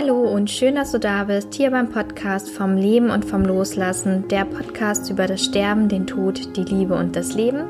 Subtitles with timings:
[0.00, 4.26] Hallo und schön, dass du da bist, hier beim Podcast vom Leben und vom Loslassen,
[4.28, 7.64] der Podcast über das Sterben, den Tod, die Liebe und das Leben.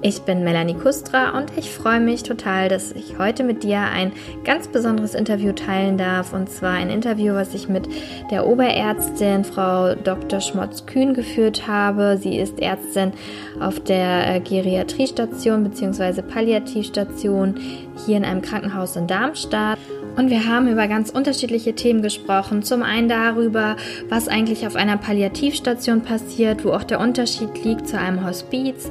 [0.00, 4.12] Ich bin Melanie Kustra und ich freue mich total, dass ich heute mit dir ein
[4.44, 6.32] ganz besonderes Interview teilen darf.
[6.32, 7.86] Und zwar ein Interview, was ich mit
[8.30, 10.40] der Oberärztin Frau Dr.
[10.40, 12.16] Schmotz-Kühn geführt habe.
[12.16, 13.12] Sie ist Ärztin
[13.60, 16.22] auf der äh, Geriatriestation bzw.
[16.22, 17.56] Palliativstation
[18.06, 19.77] hier in einem Krankenhaus in Darmstadt.
[20.18, 22.64] Und wir haben über ganz unterschiedliche Themen gesprochen.
[22.64, 23.76] Zum einen darüber,
[24.08, 28.88] was eigentlich auf einer Palliativstation passiert, wo auch der Unterschied liegt zu einem Hospiz.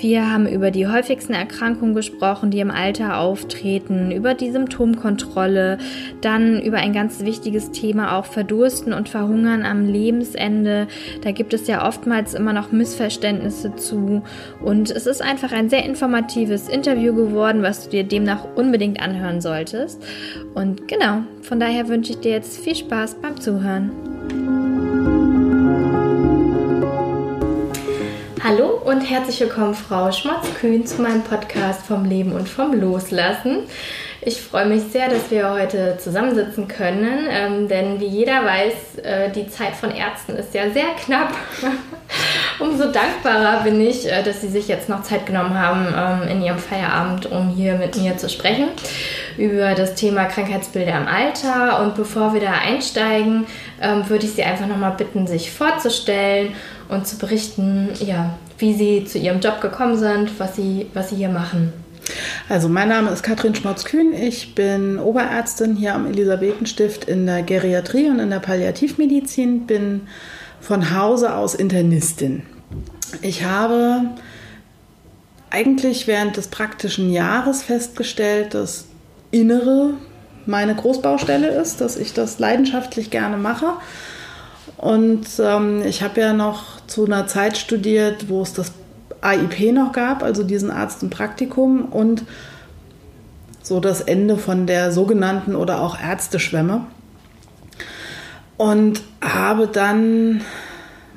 [0.00, 5.78] Wir haben über die häufigsten Erkrankungen gesprochen, die im Alter auftreten, über die Symptomkontrolle,
[6.20, 10.86] dann über ein ganz wichtiges Thema auch Verdursten und Verhungern am Lebensende.
[11.24, 14.22] Da gibt es ja oftmals immer noch Missverständnisse zu.
[14.62, 19.40] Und es ist einfach ein sehr informatives Interview geworden, was du dir demnach unbedingt anhören
[19.40, 20.00] solltest.
[20.54, 23.90] Und und genau, von daher wünsche ich dir jetzt viel Spaß beim Zuhören.
[28.44, 33.60] Hallo und herzlich willkommen, Frau Schmatz-Kühn, zu meinem Podcast vom Leben und vom Loslassen.
[34.20, 39.30] Ich freue mich sehr, dass wir heute zusammensitzen können, ähm, denn wie jeder weiß, äh,
[39.30, 41.32] die Zeit von Ärzten ist ja sehr knapp.
[42.58, 46.42] Umso dankbarer bin ich, äh, dass Sie sich jetzt noch Zeit genommen haben ähm, in
[46.42, 48.68] Ihrem Feierabend, um hier mit mir zu sprechen
[49.36, 51.82] über das Thema Krankheitsbilder im Alter.
[51.82, 53.46] Und bevor wir da einsteigen,
[53.80, 56.54] ähm, würde ich Sie einfach nochmal bitten, sich vorzustellen
[56.88, 61.16] und zu berichten, ja, wie Sie zu Ihrem Job gekommen sind, was Sie, was Sie
[61.16, 61.72] hier machen.
[62.48, 64.14] Also mein Name ist Katrin Schmotz-Kühn.
[64.14, 69.66] Ich bin Oberärztin hier am Elisabethenstift in der Geriatrie und in der Palliativmedizin.
[69.66, 70.08] Bin
[70.60, 72.42] von Hause aus Internistin.
[73.22, 74.02] Ich habe
[75.50, 78.86] eigentlich während des praktischen Jahres festgestellt, dass
[79.30, 79.94] Innere
[80.46, 83.74] meine Großbaustelle ist, dass ich das leidenschaftlich gerne mache.
[84.76, 88.72] Und ähm, ich habe ja noch zu einer Zeit studiert, wo es das
[89.20, 92.24] AIP noch gab, also diesen Arzt im Praktikum und
[93.62, 96.86] so das Ende von der sogenannten oder auch Ärzteschwemme.
[98.58, 100.42] Und habe dann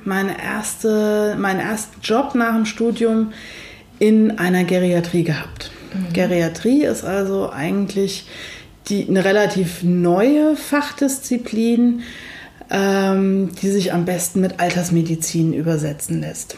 [0.06, 3.34] meine erste, meinen ersten Job nach dem Studium
[4.00, 5.72] in einer Geriatrie gehabt.
[5.94, 6.14] Mhm.
[6.14, 8.28] Geriatrie ist also eigentlich
[8.88, 12.02] die, eine relativ neue Fachdisziplin,
[12.70, 16.58] ähm, die sich am besten mit Altersmedizin übersetzen lässt.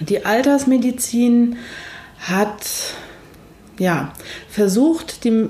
[0.00, 1.56] Die Altersmedizin
[2.18, 2.64] hat
[3.78, 4.12] ja,
[4.48, 5.48] versucht, die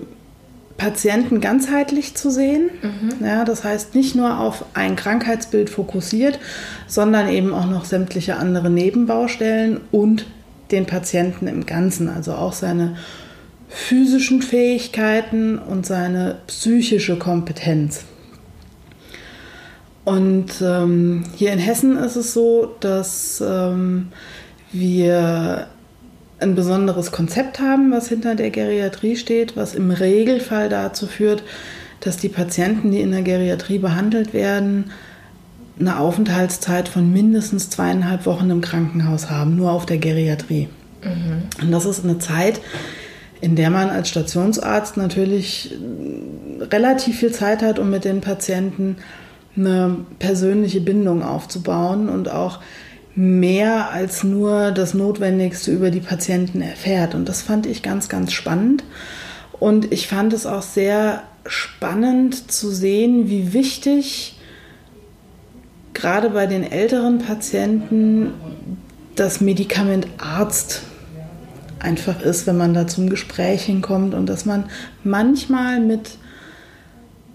[0.77, 2.71] Patienten ganzheitlich zu sehen.
[2.83, 3.25] Mhm.
[3.25, 6.39] Ja, das heißt nicht nur auf ein Krankheitsbild fokussiert,
[6.87, 10.27] sondern eben auch noch sämtliche andere Nebenbaustellen und
[10.71, 12.97] den Patienten im Ganzen, also auch seine
[13.69, 18.05] physischen Fähigkeiten und seine psychische Kompetenz.
[20.05, 24.09] Und ähm, hier in Hessen ist es so, dass ähm,
[24.71, 25.69] wir
[26.45, 31.43] ein besonderes Konzept haben, was hinter der Geriatrie steht, was im Regelfall dazu führt,
[32.01, 34.91] dass die Patienten, die in der Geriatrie behandelt werden,
[35.81, 40.69] eine Aufenthaltszeit von mindestens zweieinhalb Wochen im Krankenhaus haben, nur auf der Geriatrie.
[41.03, 41.43] Mhm.
[41.63, 42.61] Und das ist eine Zeit,
[43.41, 45.75] in der man als Stationsarzt natürlich
[46.61, 48.97] relativ viel Zeit hat, um mit den Patienten
[49.57, 52.61] eine persönliche Bindung aufzubauen und auch
[53.17, 57.15] mehr als nur das Notwendigste über die Patienten erfährt.
[57.15, 58.85] Und das fand ich ganz, ganz spannend.
[59.61, 64.39] Und ich fand es auch sehr spannend zu sehen, wie wichtig
[65.93, 68.33] gerade bei den älteren Patienten
[69.15, 70.83] das Medikament Arzt
[71.79, 74.65] einfach ist, wenn man da zum Gespräch hinkommt und dass man
[75.05, 76.19] manchmal mit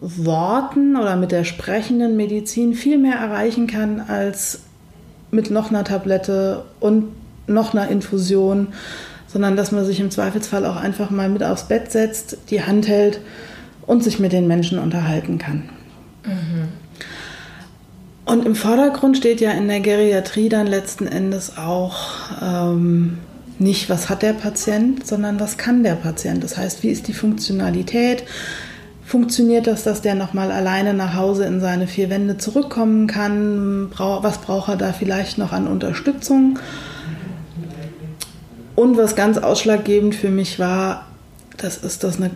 [0.02, 4.62] Worten oder mit der sprechenden Medizin viel mehr erreichen kann als
[5.32, 7.06] mit noch einer Tablette und
[7.48, 8.68] noch einer Infusion,
[9.28, 12.88] sondern dass man sich im Zweifelsfall auch einfach mal mit aufs Bett setzt, die Hand
[12.88, 13.20] hält
[13.86, 15.70] und sich mit den Menschen unterhalten kann.
[16.26, 16.70] Mhm.
[18.26, 21.98] Und im Vordergrund steht ja in der Geriatrie dann letzten Endes auch
[22.42, 23.18] ähm,
[23.58, 26.44] nicht, was hat der Patient, sondern was kann der Patient.
[26.44, 28.24] Das heißt, wie ist die Funktionalität?
[29.10, 33.90] Funktioniert das, dass der nochmal alleine nach Hause in seine vier Wände zurückkommen kann?
[33.98, 36.60] Was braucht er da vielleicht noch an Unterstützung?
[38.76, 41.08] Und was ganz ausschlaggebend für mich war,
[41.58, 42.30] das ist, dass eine,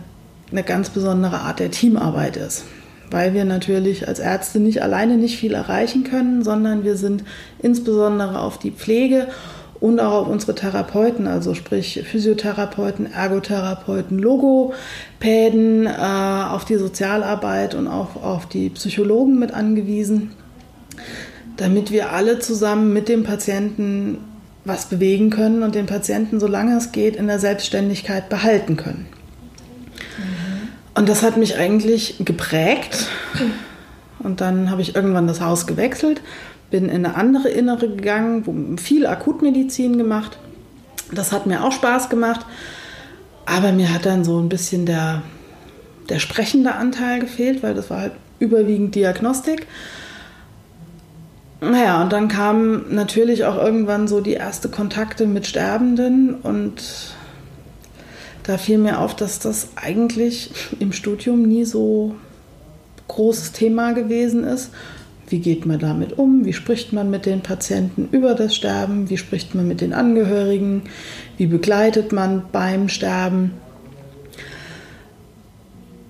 [0.50, 2.64] eine ganz besondere Art der Teamarbeit ist
[3.10, 7.22] weil wir natürlich als Ärzte nicht alleine nicht viel erreichen können, sondern wir sind
[7.62, 9.28] insbesondere auf die Pflege
[9.84, 17.86] und auch auf unsere Therapeuten, also sprich Physiotherapeuten, Ergotherapeuten, Logopäden, äh, auf die Sozialarbeit und
[17.86, 20.32] auch auf die Psychologen mit angewiesen,
[21.58, 24.20] damit wir alle zusammen mit dem Patienten
[24.64, 29.06] was bewegen können und den Patienten, solange es geht, in der Selbstständigkeit behalten können.
[30.16, 30.68] Mhm.
[30.94, 33.08] Und das hat mich eigentlich geprägt.
[34.18, 36.22] Und dann habe ich irgendwann das Haus gewechselt
[36.70, 40.38] bin in eine andere Innere gegangen, viel Akutmedizin gemacht.
[41.12, 42.44] Das hat mir auch Spaß gemacht.
[43.46, 45.22] Aber mir hat dann so ein bisschen der,
[46.08, 49.66] der sprechende Anteil gefehlt, weil das war halt überwiegend Diagnostik.
[51.60, 56.82] Naja, und dann kamen natürlich auch irgendwann so die ersten Kontakte mit Sterbenden und
[58.42, 62.14] da fiel mir auf, dass das eigentlich im Studium nie so
[63.08, 64.70] großes Thema gewesen ist
[65.34, 66.44] wie geht man damit um?
[66.44, 69.10] Wie spricht man mit den Patienten über das Sterben?
[69.10, 70.82] Wie spricht man mit den Angehörigen?
[71.36, 73.50] Wie begleitet man beim Sterben?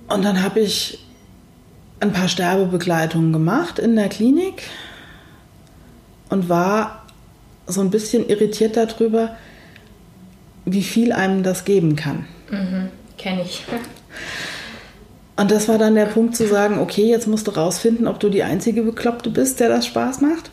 [0.08, 0.98] Und dann habe ich
[2.00, 4.64] ein paar Sterbebegleitungen gemacht in der Klinik
[6.28, 7.06] und war
[7.66, 9.36] so ein bisschen irritiert darüber,
[10.66, 12.26] wie viel einem das geben kann.
[12.50, 13.64] Mhm, Kenne ich.
[15.36, 18.28] Und das war dann der Punkt zu sagen, okay, jetzt musst du rausfinden, ob du
[18.28, 20.50] die einzige Bekloppte bist, der das Spaß macht.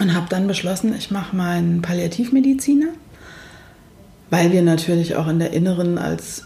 [0.00, 2.88] Und habe dann beschlossen, ich mache meinen Palliativmediziner,
[4.30, 6.44] weil wir natürlich auch in der Inneren als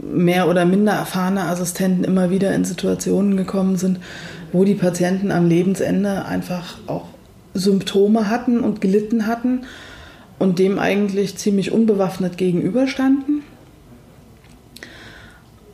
[0.00, 3.98] mehr oder minder erfahrene Assistenten immer wieder in Situationen gekommen sind,
[4.52, 7.06] wo die Patienten am Lebensende einfach auch
[7.54, 9.62] Symptome hatten und gelitten hatten
[10.38, 13.42] und dem eigentlich ziemlich unbewaffnet gegenüberstanden.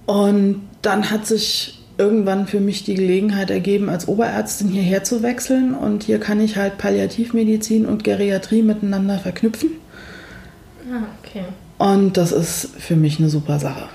[0.06, 5.74] Und dann hat sich irgendwann für mich die Gelegenheit ergeben, als Oberärztin hierher zu wechseln.
[5.74, 9.72] Und hier kann ich halt Palliativmedizin und Geriatrie miteinander verknüpfen.
[10.90, 11.44] Ah, okay.
[11.78, 13.88] Und das ist für mich eine super Sache.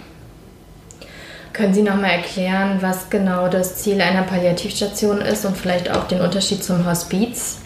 [1.53, 6.07] Können Sie noch mal erklären, was genau das Ziel einer Palliativstation ist und vielleicht auch
[6.07, 7.57] den Unterschied zum Hospiz?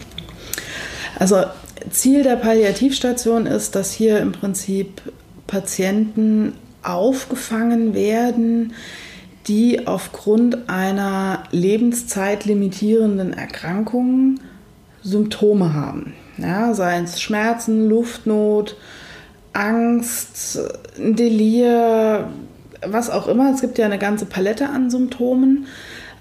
[1.18, 1.44] Also
[1.90, 5.00] Ziel der Palliativstation ist, dass hier im Prinzip
[5.46, 8.74] Patienten aufgefangen werden,
[9.48, 14.40] die aufgrund einer lebenszeitlimitierenden Erkrankung
[15.02, 16.14] Symptome haben.
[16.36, 18.76] Ja, seien es Schmerzen, Luftnot,
[19.52, 20.60] Angst,
[20.98, 22.28] Delir,
[22.86, 23.52] was auch immer.
[23.52, 25.66] Es gibt ja eine ganze Palette an Symptomen.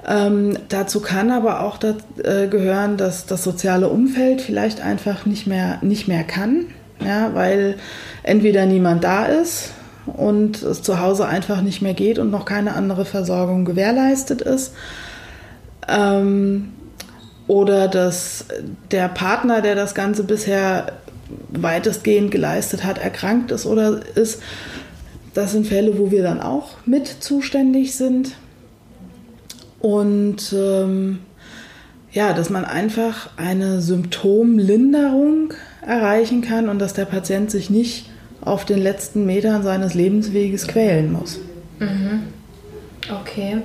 [0.07, 5.47] Ähm, dazu kann aber auch das, äh, gehören, dass das soziale Umfeld vielleicht einfach nicht
[5.47, 6.67] mehr, nicht mehr kann,
[7.03, 7.75] ja, weil
[8.23, 9.71] entweder niemand da ist
[10.07, 14.73] und es zu Hause einfach nicht mehr geht und noch keine andere Versorgung gewährleistet ist.
[15.87, 16.73] Ähm,
[17.47, 18.45] oder dass
[18.91, 20.93] der Partner, der das Ganze bisher
[21.49, 24.41] weitestgehend geleistet hat, erkrankt ist oder ist.
[25.33, 28.35] Das sind Fälle, wo wir dann auch mit zuständig sind.
[29.79, 31.19] Und ähm,
[32.11, 35.53] ja, dass man einfach eine Symptomlinderung
[35.85, 38.09] erreichen kann und dass der Patient sich nicht
[38.47, 41.39] auf den letzten Metern seines Lebensweges quälen muss.
[41.79, 42.23] Mhm.
[43.21, 43.57] Okay.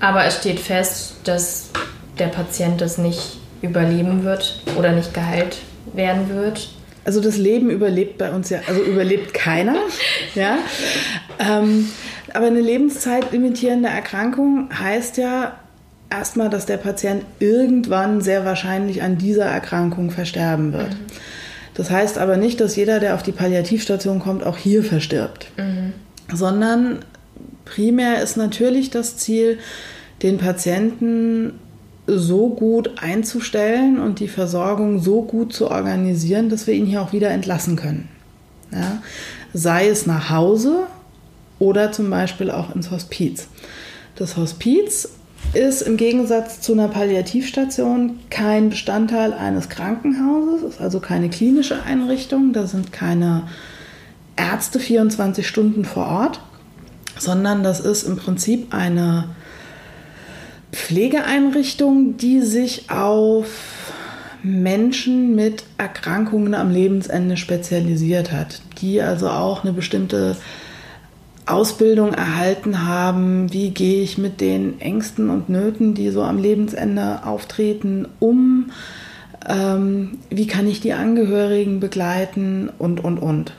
[0.00, 1.70] Aber es steht fest, dass
[2.18, 5.58] der Patient das nicht überleben wird oder nicht geheilt
[5.94, 6.68] werden wird.
[7.04, 9.76] Also das Leben überlebt bei uns ja, also überlebt keiner.
[10.34, 10.58] ja.
[11.38, 11.88] Ähm,
[12.34, 15.56] aber eine lebenszeitlimitierende Erkrankung heißt ja
[16.10, 20.90] erstmal, dass der Patient irgendwann sehr wahrscheinlich an dieser Erkrankung versterben wird.
[20.90, 21.06] Mhm.
[21.76, 25.92] Das heißt aber nicht, dass jeder, der auf die Palliativstation kommt, auch hier verstirbt, mhm.
[26.34, 27.00] sondern
[27.66, 29.58] primär ist natürlich das Ziel,
[30.22, 31.52] den Patienten
[32.06, 37.12] so gut einzustellen und die Versorgung so gut zu organisieren, dass wir ihn hier auch
[37.12, 38.08] wieder entlassen können.
[38.72, 39.02] Ja?
[39.52, 40.86] Sei es nach Hause
[41.58, 43.48] oder zum Beispiel auch ins Hospiz.
[44.14, 45.10] Das Hospiz
[45.54, 52.52] ist im Gegensatz zu einer Palliativstation kein Bestandteil eines Krankenhauses, ist also keine klinische Einrichtung,
[52.52, 53.44] da sind keine
[54.36, 56.40] Ärzte 24 Stunden vor Ort,
[57.18, 59.30] sondern das ist im Prinzip eine
[60.72, 63.92] Pflegeeinrichtung, die sich auf
[64.42, 70.36] Menschen mit Erkrankungen am Lebensende spezialisiert hat, die also auch eine bestimmte
[71.46, 77.20] Ausbildung erhalten haben, wie gehe ich mit den Ängsten und Nöten, die so am Lebensende
[77.24, 78.72] auftreten, um,
[79.48, 83.52] ähm, wie kann ich die Angehörigen begleiten und, und, und.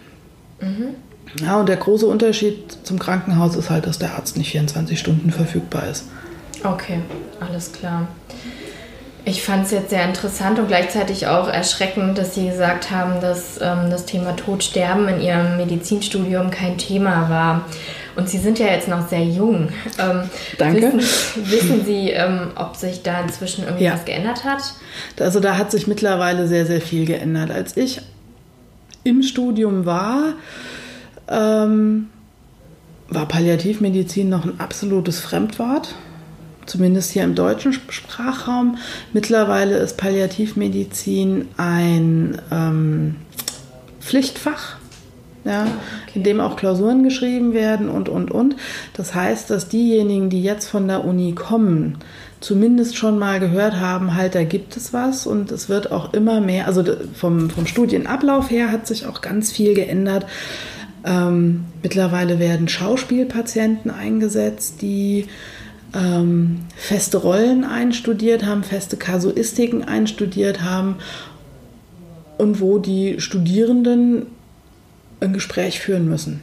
[0.60, 0.96] Mhm.
[1.41, 5.32] Ja, und der große Unterschied zum Krankenhaus ist halt, dass der Arzt nicht 24 Stunden
[5.32, 6.06] verfügbar ist.
[6.63, 7.00] Okay,
[7.39, 8.08] alles klar.
[9.27, 13.60] Ich fand es jetzt sehr interessant und gleichzeitig auch erschreckend, dass Sie gesagt haben, dass
[13.62, 17.65] ähm, das Thema Tod, Sterben in Ihrem Medizinstudium kein Thema war.
[18.15, 19.67] Und Sie sind ja jetzt noch sehr jung.
[20.00, 20.93] Ähm, Danke.
[20.93, 23.96] Wissen, wissen Sie, ähm, ob sich da inzwischen irgendwie ja.
[23.96, 24.62] was geändert hat?
[25.19, 27.51] Also da hat sich mittlerweile sehr, sehr viel geändert.
[27.51, 28.00] Als ich
[29.03, 30.36] im Studium war,
[31.27, 32.07] ähm,
[33.10, 35.96] war Palliativmedizin noch ein absolutes Fremdwort
[36.68, 38.78] zumindest hier im deutschen Sprachraum.
[39.14, 43.16] Mittlerweile ist Palliativmedizin ein ähm,
[44.00, 44.78] Pflichtfach,
[45.44, 45.72] ja, okay.
[46.16, 48.56] in dem auch Klausuren geschrieben werden und, und, und.
[48.94, 51.98] Das heißt, dass diejenigen, die jetzt von der Uni kommen,
[52.40, 56.40] zumindest schon mal gehört haben, halt, da gibt es was und es wird auch immer
[56.42, 56.84] mehr, also
[57.14, 60.26] vom, vom Studienablauf her hat sich auch ganz viel geändert.
[61.06, 65.28] Ähm, mittlerweile werden Schauspielpatienten eingesetzt, die
[65.94, 70.98] ähm, feste Rollen einstudiert haben, feste Kasuistiken einstudiert haben
[72.38, 74.27] und wo die Studierenden
[75.20, 76.41] ein Gespräch führen müssen.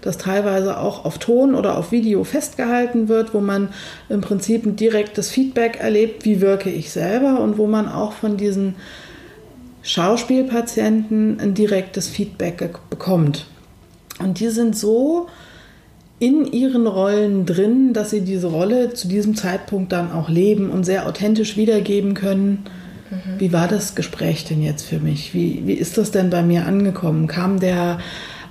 [0.00, 3.70] Das teilweise auch auf Ton oder auf Video festgehalten wird, wo man
[4.10, 8.36] im Prinzip ein direktes Feedback erlebt, wie wirke ich selber und wo man auch von
[8.36, 8.74] diesen
[9.82, 13.46] Schauspielpatienten ein direktes Feedback bekommt.
[14.18, 15.28] Und die sind so
[16.18, 20.84] in ihren Rollen drin, dass sie diese Rolle zu diesem Zeitpunkt dann auch leben und
[20.84, 22.64] sehr authentisch wiedergeben können.
[23.10, 23.40] Mhm.
[23.40, 25.34] Wie war das Gespräch denn jetzt für mich?
[25.34, 27.26] Wie, wie ist das denn bei mir angekommen?
[27.26, 27.98] Kam der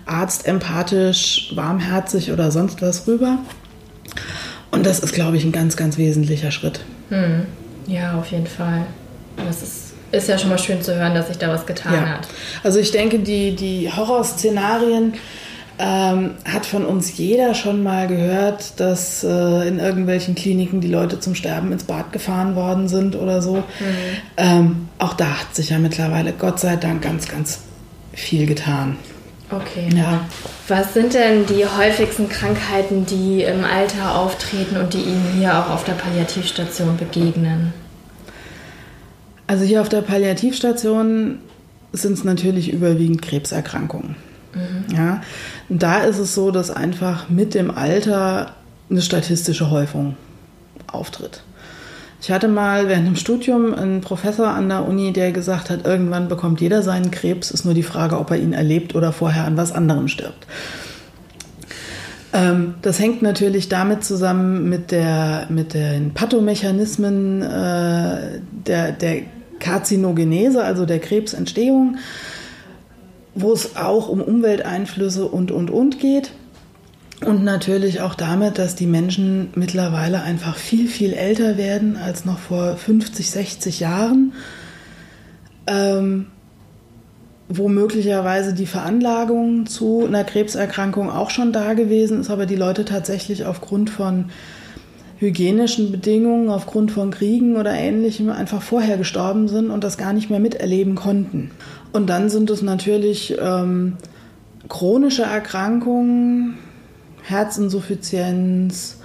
[0.05, 3.39] Arzt empathisch, warmherzig oder sonst was rüber?
[4.71, 6.81] Und das ist, glaube ich, ein ganz, ganz wesentlicher Schritt.
[7.09, 7.45] Mhm.
[7.87, 8.85] Ja, auf jeden Fall.
[9.37, 12.05] Das ist ist ja schon mal schön zu hören, dass sich da was getan ja.
[12.05, 12.27] hat.
[12.63, 15.13] Also ich denke, die, die Horrorszenarien,
[15.79, 21.19] ähm, hat von uns jeder schon mal gehört, dass äh, in irgendwelchen Kliniken die Leute
[21.19, 23.57] zum Sterben ins Bad gefahren worden sind oder so.
[23.57, 23.63] Mhm.
[24.37, 27.59] Ähm, auch da hat sich ja mittlerweile Gott sei Dank ganz, ganz
[28.13, 28.97] viel getan.
[29.49, 29.89] Okay.
[29.95, 30.25] Ja.
[30.67, 35.69] Was sind denn die häufigsten Krankheiten, die im Alter auftreten und die Ihnen hier auch
[35.69, 37.73] auf der Palliativstation begegnen?
[39.47, 41.39] Also hier auf der Palliativstation
[41.91, 44.15] sind es natürlich überwiegend Krebserkrankungen.
[44.53, 44.95] Mhm.
[44.95, 45.21] Ja,
[45.69, 48.51] da ist es so, dass einfach mit dem Alter
[48.89, 50.15] eine statistische Häufung
[50.87, 51.43] auftritt.
[52.21, 56.29] Ich hatte mal während dem Studium einen Professor an der Uni, der gesagt hat, irgendwann
[56.29, 59.57] bekommt jeder seinen Krebs, ist nur die Frage, ob er ihn erlebt oder vorher an
[59.57, 60.47] was anderem stirbt.
[62.31, 69.23] Ähm, das hängt natürlich damit zusammen mit, der, mit den Pathomechanismen äh, der, der
[69.59, 71.97] Karzinogenese, also der Krebsentstehung
[73.35, 76.31] wo es auch um Umwelteinflüsse und, und, und geht.
[77.25, 82.39] Und natürlich auch damit, dass die Menschen mittlerweile einfach viel, viel älter werden als noch
[82.39, 84.33] vor 50, 60 Jahren.
[85.67, 86.27] Ähm,
[87.49, 92.85] wo möglicherweise die Veranlagung zu einer Krebserkrankung auch schon da gewesen ist, aber die Leute
[92.85, 94.25] tatsächlich aufgrund von
[95.17, 100.29] hygienischen Bedingungen, aufgrund von Kriegen oder ähnlichem einfach vorher gestorben sind und das gar nicht
[100.29, 101.51] mehr miterleben konnten.
[101.93, 103.97] Und dann sind es natürlich ähm,
[104.67, 106.57] chronische Erkrankungen,
[107.21, 108.97] Herzinsuffizienz,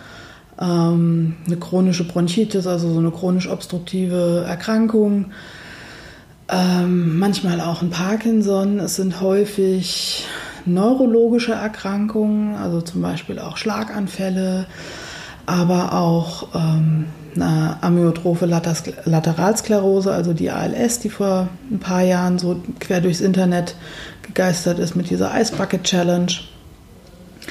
[0.59, 5.27] ähm, eine chronische Bronchitis, also so eine chronisch obstruktive Erkrankung,
[6.49, 8.81] ähm, manchmal auch ein Parkinson.
[8.81, 10.27] Es sind häufig
[10.65, 14.67] neurologische Erkrankungen, also zum Beispiel auch Schlaganfälle,
[15.45, 17.05] aber auch ähm,
[17.41, 23.75] eine amyotrophe Lateralsklerose, also die ALS, die vor ein paar Jahren so quer durchs Internet
[24.23, 26.33] gegeistert ist mit dieser Ice Bucket Challenge.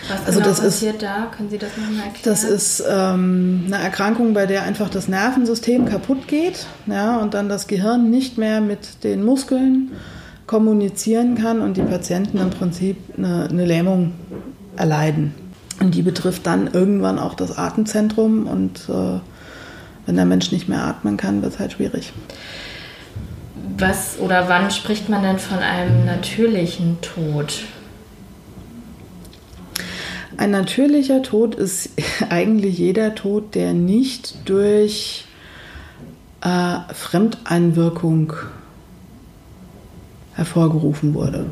[0.09, 1.31] Was also genau das passiert ist, da?
[1.35, 2.21] Können Sie das nochmal erklären?
[2.23, 7.49] Das ist ähm, eine Erkrankung, bei der einfach das Nervensystem kaputt geht ja, und dann
[7.49, 9.91] das Gehirn nicht mehr mit den Muskeln
[10.45, 14.13] kommunizieren kann und die Patienten im Prinzip eine, eine Lähmung
[14.77, 15.33] erleiden.
[15.79, 19.19] Und die betrifft dann irgendwann auch das Atemzentrum und äh,
[20.07, 22.13] wenn der Mensch nicht mehr atmen kann, wird es halt schwierig.
[23.77, 27.65] Was oder wann spricht man denn von einem natürlichen Tod?
[30.37, 31.89] Ein natürlicher Tod ist
[32.29, 35.25] eigentlich jeder Tod, der nicht durch
[36.41, 38.33] äh, Fremdeinwirkung
[40.35, 41.47] hervorgerufen wurde.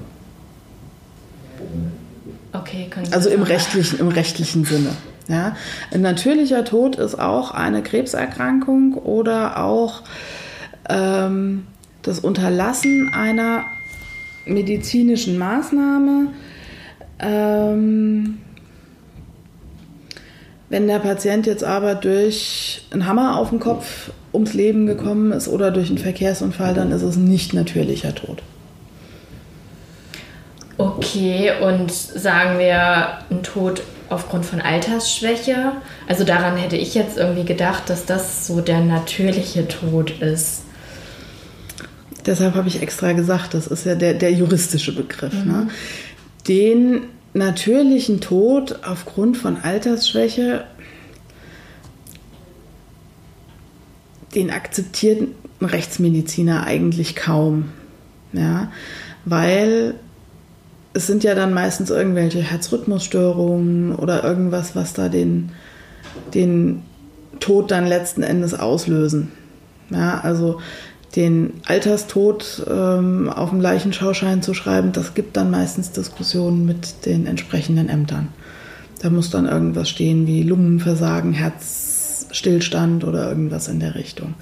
[2.54, 4.92] Okay, also im rechtlichen, im rechtlichen Sinne.
[5.28, 5.56] Ja?
[5.94, 10.04] Ein natürlicher Tod ist auch eine Krebserkrankung oder auch
[10.90, 11.66] ähm,
[12.02, 13.64] das Unterlassen einer
[14.46, 16.28] medizinischen Maßnahme,
[17.20, 18.38] ähm,
[20.68, 25.48] Wenn der Patient jetzt aber durch einen Hammer auf den Kopf ums Leben gekommen ist
[25.48, 28.42] oder durch einen Verkehrsunfall, dann ist es nicht natürlicher Tod.
[30.78, 33.84] Okay, und sagen wir ein Tod
[34.16, 35.74] aufgrund von Altersschwäche?
[36.08, 40.64] Also daran hätte ich jetzt irgendwie gedacht, dass das so der natürliche Tod ist.
[42.26, 45.34] Deshalb habe ich extra gesagt, das ist ja der, der juristische Begriff.
[45.34, 45.44] Ne?
[45.44, 45.52] Mhm.
[45.52, 45.68] Ne?
[46.48, 47.02] Den
[47.34, 50.66] natürlichen Tod aufgrund von Altersschwäche,
[54.34, 55.28] den akzeptiert
[55.60, 57.70] ein Rechtsmediziner eigentlich kaum.
[58.34, 58.72] Ja?
[59.26, 59.96] Weil
[60.96, 65.52] es sind ja dann meistens irgendwelche Herzrhythmusstörungen oder irgendwas, was da den,
[66.34, 66.84] den
[67.42, 69.30] Tod dann letzten Endes auslösen.
[69.90, 70.62] Ja, also
[71.18, 77.28] den Alterstod ähm, auf dem Leichenschauschein zu schreiben, das gibt dann meistens Diskussionen mit den
[77.28, 78.30] entsprechenden Ämtern.
[79.02, 84.34] Da muss dann irgendwas stehen wie Lungenversagen, Herzstillstand oder irgendwas in der Richtung.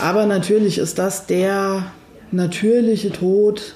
[0.00, 1.84] Aber natürlich ist das der
[2.32, 3.74] natürliche Tod,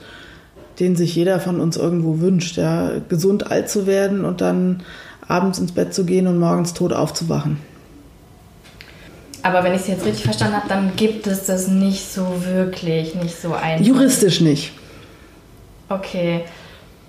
[0.83, 4.83] den sich jeder von uns irgendwo wünscht, ja, gesund alt zu werden und dann
[5.29, 7.59] abends ins Bett zu gehen und morgens tot aufzuwachen.
[9.45, 13.15] Aber wenn ich es jetzt richtig verstanden habe, dann gibt es das nicht so wirklich,
[13.15, 13.87] nicht so einfach.
[13.87, 14.73] Juristisch nicht.
[15.89, 16.41] Okay.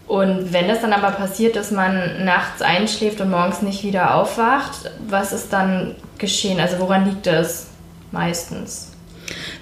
[0.07, 4.91] Und wenn das dann aber passiert, dass man nachts einschläft und morgens nicht wieder aufwacht,
[5.09, 6.59] was ist dann geschehen?
[6.59, 7.67] Also woran liegt das
[8.11, 8.91] meistens?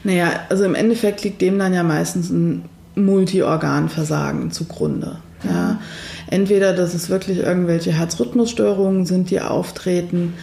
[0.03, 5.17] Naja, also im Endeffekt liegt dem dann ja meistens ein Multiorganversagen zugrunde.
[5.43, 5.79] Ja.
[6.27, 10.33] Entweder, dass es wirklich irgendwelche Herzrhythmusstörungen sind, die auftreten,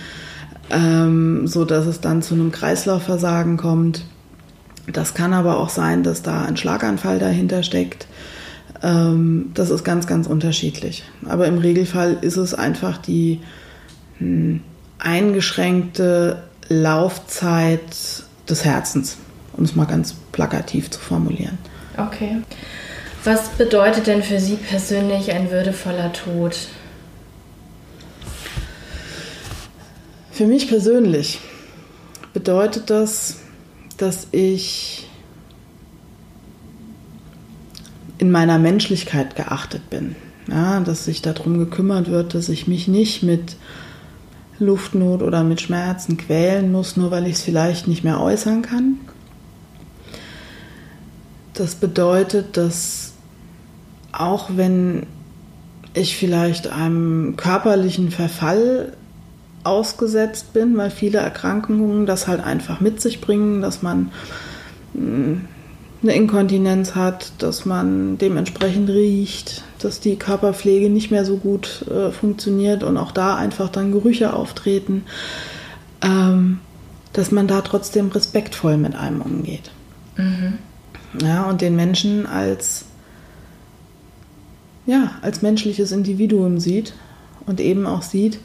[0.71, 4.05] ähm, so dass es dann zu einem Kreislaufversagen kommt.
[4.93, 8.07] Das kann aber auch sein, dass da ein Schlaganfall dahinter steckt.
[8.83, 11.05] Ähm, das ist ganz, ganz unterschiedlich.
[11.27, 13.41] Aber im Regelfall ist es einfach die
[14.19, 14.61] hm,
[14.99, 17.81] eingeschränkte Laufzeit
[18.49, 19.17] des Herzens,
[19.57, 21.59] um es mal ganz plakativ zu formulieren.
[21.99, 22.43] Okay.
[23.25, 26.57] Was bedeutet denn für Sie persönlich ein würdevoller Tod?
[30.31, 31.41] Für mich persönlich
[32.33, 33.41] bedeutet das,
[33.97, 35.09] dass ich
[38.19, 40.15] in meiner Menschlichkeit geachtet bin.
[40.49, 43.57] Ja, dass sich darum gekümmert wird, dass ich mich nicht mit
[44.61, 49.01] Luftnot oder mit Schmerzen quälen muss, nur weil ich es vielleicht nicht mehr äußern kann.
[51.59, 53.15] Das bedeutet, dass
[54.13, 55.07] auch wenn
[55.93, 58.93] ich vielleicht einem körperlichen Verfall
[59.65, 64.13] ausgesetzt bin, weil viele Erkrankungen das halt einfach mit sich bringen, dass man
[64.95, 65.47] hm,
[66.01, 72.13] eine Inkontinenz hat, dass man dementsprechend riecht, dass die Körperpflege nicht mehr so gut äh,
[72.13, 75.07] funktioniert und auch da einfach dann Gerüche auftreten,
[76.03, 76.61] ähm,
[77.15, 79.73] dass man da trotzdem respektvoll mit einem umgeht.
[80.17, 80.59] Mhm.
[81.21, 82.85] Ja, und den Menschen als,
[84.87, 86.93] ja, als menschliches Individuum sieht
[87.47, 88.39] und eben auch sieht,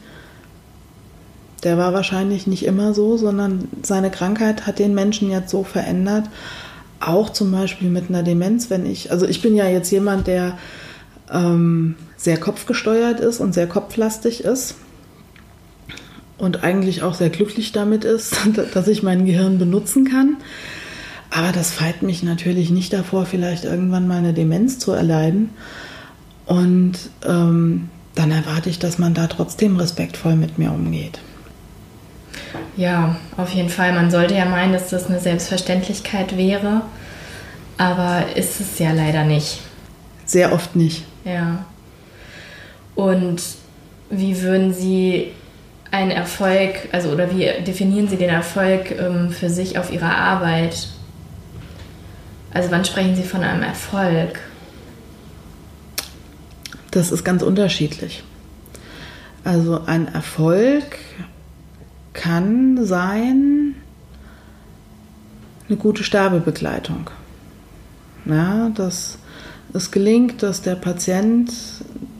[1.62, 6.28] der war wahrscheinlich nicht immer so, sondern seine Krankheit hat den Menschen jetzt so verändert.
[7.00, 10.58] Auch zum Beispiel mit einer Demenz, wenn ich, also ich bin ja jetzt jemand, der
[11.32, 14.76] ähm, sehr kopfgesteuert ist und sehr kopflastig ist
[16.36, 18.36] und eigentlich auch sehr glücklich damit ist,
[18.74, 20.36] dass ich mein Gehirn benutzen kann.
[21.36, 25.50] Aber das feit mich natürlich nicht davor, vielleicht irgendwann mal eine Demenz zu erleiden.
[26.46, 26.92] Und
[27.26, 31.18] ähm, dann erwarte ich, dass man da trotzdem respektvoll mit mir umgeht.
[32.76, 33.92] Ja, auf jeden Fall.
[33.92, 36.82] Man sollte ja meinen, dass das eine Selbstverständlichkeit wäre,
[37.78, 39.58] aber ist es ja leider nicht.
[40.24, 41.04] Sehr oft nicht.
[41.24, 41.64] Ja.
[42.94, 43.42] Und
[44.08, 45.32] wie würden Sie
[45.90, 50.88] einen Erfolg, also oder wie definieren Sie den Erfolg ähm, für sich auf Ihrer Arbeit?
[52.54, 54.40] Also wann sprechen Sie von einem Erfolg?
[56.92, 58.22] Das ist ganz unterschiedlich.
[59.42, 60.96] Also ein Erfolg
[62.12, 63.74] kann sein
[65.68, 67.10] eine gute Sterbebegleitung.
[68.26, 69.18] Ja, dass
[69.72, 71.52] es gelingt, dass der Patient,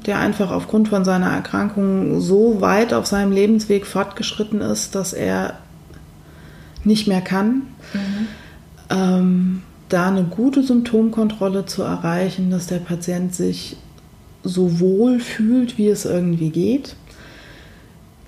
[0.07, 5.59] der einfach aufgrund von seiner Erkrankung so weit auf seinem Lebensweg fortgeschritten ist, dass er
[6.83, 8.27] nicht mehr kann, mhm.
[8.91, 9.63] ähm,
[9.95, 13.77] da eine gute Symptomkontrolle zu erreichen, dass der Patient sich
[14.43, 16.97] so wohl fühlt, wie es irgendwie geht,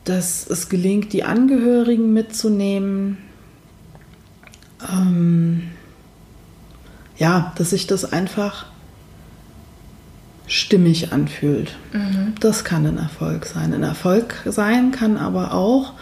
[0.05, 3.19] dass es gelingt, die Angehörigen mitzunehmen,
[4.89, 5.65] ähm,
[7.19, 8.67] ja, dass sich das einfach
[10.47, 11.77] stimmig anfühlt.
[11.93, 12.37] Mhm.
[12.39, 13.75] Das kann ein Erfolg sein.
[13.75, 15.95] Ein Erfolg sein kann aber auch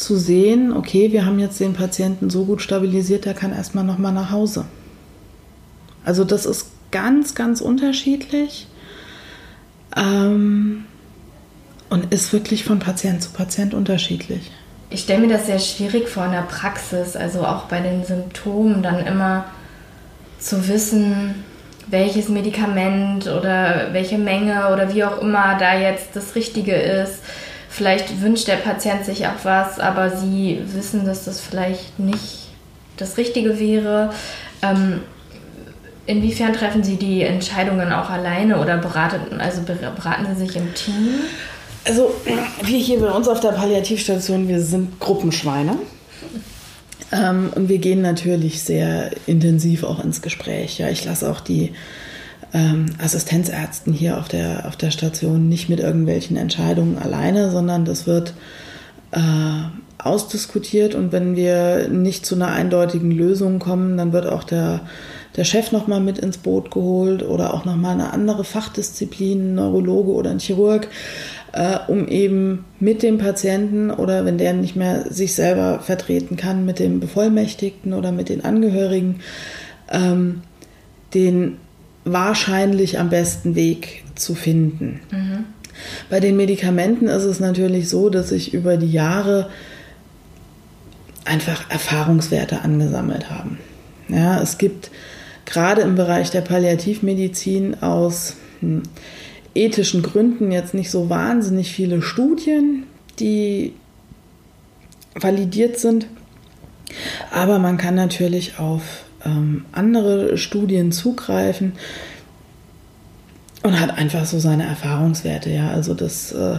[0.00, 4.12] zu sehen, okay, wir haben jetzt den Patienten so gut stabilisiert, der kann erstmal nochmal
[4.12, 4.64] nach Hause.
[6.04, 8.66] Also das ist ganz, ganz unterschiedlich
[9.96, 10.84] ähm,
[11.90, 14.50] und ist wirklich von Patient zu Patient unterschiedlich.
[14.88, 18.82] Ich stelle mir das sehr schwierig vor in der Praxis, also auch bei den Symptomen
[18.82, 19.44] dann immer
[20.38, 21.44] zu wissen,
[21.86, 27.20] welches Medikament oder welche Menge oder wie auch immer da jetzt das Richtige ist.
[27.72, 32.48] Vielleicht wünscht der Patient sich auch was, aber sie wissen, dass das vielleicht nicht
[32.96, 34.12] das Richtige wäre.
[34.60, 35.02] Ähm,
[36.04, 41.20] inwiefern treffen Sie die Entscheidungen auch alleine oder beraten, also beraten Sie sich im Team?
[41.84, 42.12] Also
[42.62, 45.76] wir hier bei uns auf der Palliativstation, wir sind Gruppenschweine.
[47.12, 50.78] Ähm, und wir gehen natürlich sehr intensiv auch ins Gespräch.
[50.78, 51.72] Ja, ich lasse auch die
[52.52, 58.06] ähm, Assistenzärzten hier auf der, auf der Station nicht mit irgendwelchen Entscheidungen alleine, sondern das
[58.06, 58.34] wird
[59.12, 59.20] äh,
[59.98, 60.94] ausdiskutiert.
[60.94, 64.80] Und wenn wir nicht zu einer eindeutigen Lösung kommen, dann wird auch der,
[65.36, 70.12] der Chef nochmal mit ins Boot geholt oder auch nochmal eine andere Fachdisziplin, ein Neurologe
[70.12, 70.88] oder ein Chirurg
[71.52, 76.64] äh, um eben mit dem Patienten oder wenn der nicht mehr sich selber vertreten kann,
[76.64, 79.20] mit dem Bevollmächtigten oder mit den Angehörigen,
[79.90, 80.42] ähm,
[81.14, 81.56] den
[82.12, 85.00] wahrscheinlich am besten Weg zu finden.
[85.10, 85.44] Mhm.
[86.08, 89.48] Bei den Medikamenten ist es natürlich so, dass sich über die Jahre
[91.24, 93.58] einfach Erfahrungswerte angesammelt haben.
[94.08, 94.90] Ja, es gibt
[95.46, 98.82] gerade im Bereich der Palliativmedizin aus hm,
[99.54, 102.84] ethischen Gründen jetzt nicht so wahnsinnig viele Studien,
[103.18, 103.74] die
[105.14, 106.06] validiert sind.
[107.30, 111.72] Aber man kann natürlich auf ähm, andere Studien zugreifen
[113.62, 115.50] und hat einfach so seine Erfahrungswerte.
[115.50, 116.58] Ja, also dass äh,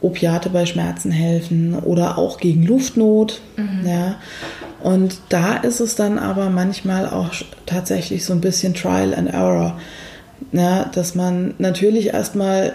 [0.00, 3.40] Opiate bei Schmerzen helfen oder auch gegen Luftnot.
[3.56, 3.86] Mhm.
[3.86, 4.16] Ja.
[4.82, 7.30] Und da ist es dann aber manchmal auch
[7.64, 9.80] tatsächlich so ein bisschen Trial and Error.
[10.52, 12.74] Ja, dass man natürlich erstmal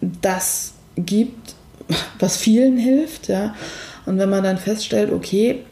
[0.00, 1.54] das gibt,
[2.18, 3.54] was vielen hilft, ja.
[4.04, 5.64] Und wenn man dann feststellt, okay,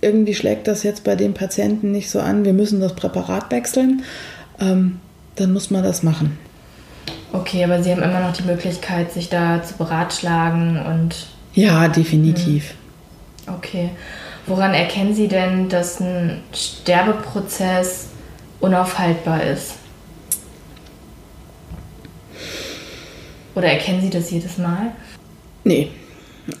[0.00, 4.02] irgendwie schlägt das jetzt bei dem Patienten nicht so an, wir müssen das Präparat wechseln,
[4.60, 5.00] ähm,
[5.36, 6.38] dann muss man das machen.
[7.32, 11.26] Okay, aber Sie haben immer noch die Möglichkeit, sich da zu beratschlagen und.
[11.54, 12.74] Ja, definitiv.
[13.46, 13.54] Hm.
[13.54, 13.90] Okay.
[14.46, 18.08] Woran erkennen Sie denn, dass ein Sterbeprozess
[18.60, 19.74] unaufhaltbar ist?
[23.54, 24.92] Oder erkennen Sie das jedes Mal?
[25.64, 25.90] Nee.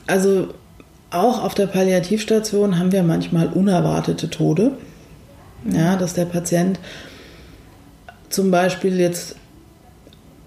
[0.06, 0.48] Also
[1.10, 4.72] auch auf der Palliativstation haben wir manchmal unerwartete Tode.
[5.70, 6.78] Ja, dass der Patient
[8.28, 9.36] zum Beispiel jetzt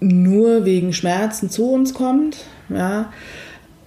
[0.00, 3.12] nur wegen Schmerzen zu uns kommt, ja,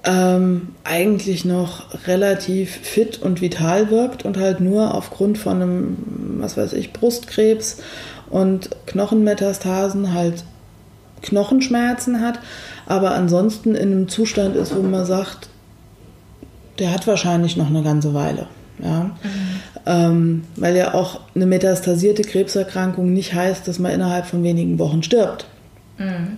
[0.04, 5.98] ähm, eigentlich noch relativ fit und vital wirkt und halt nur aufgrund von einem,
[6.40, 7.78] was weiß ich, Brustkrebs
[8.30, 10.44] und Knochenmetastasen halt
[11.24, 12.40] Knochenschmerzen hat,
[12.86, 15.50] aber ansonsten in einem Zustand ist, wo man sagt,
[16.80, 18.48] der hat wahrscheinlich noch eine ganze Weile.
[18.82, 19.04] Ja?
[19.04, 19.12] Mhm.
[19.86, 25.04] Ähm, weil ja auch eine metastasierte Krebserkrankung nicht heißt, dass man innerhalb von wenigen Wochen
[25.04, 25.46] stirbt.
[25.98, 26.38] Mhm.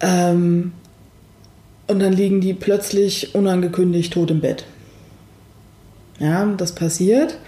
[0.00, 0.72] Ähm,
[1.86, 4.64] und dann liegen die plötzlich unangekündigt tot im Bett.
[6.18, 7.38] Ja, das passiert.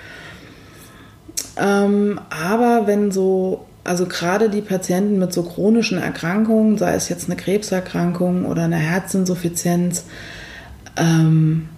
[1.57, 7.27] Ähm, aber wenn so also gerade die Patienten mit so chronischen Erkrankungen, sei es jetzt
[7.27, 10.07] eine Krebserkrankung oder eine Herzinsuffizienz,
[10.97, 11.69] ähm,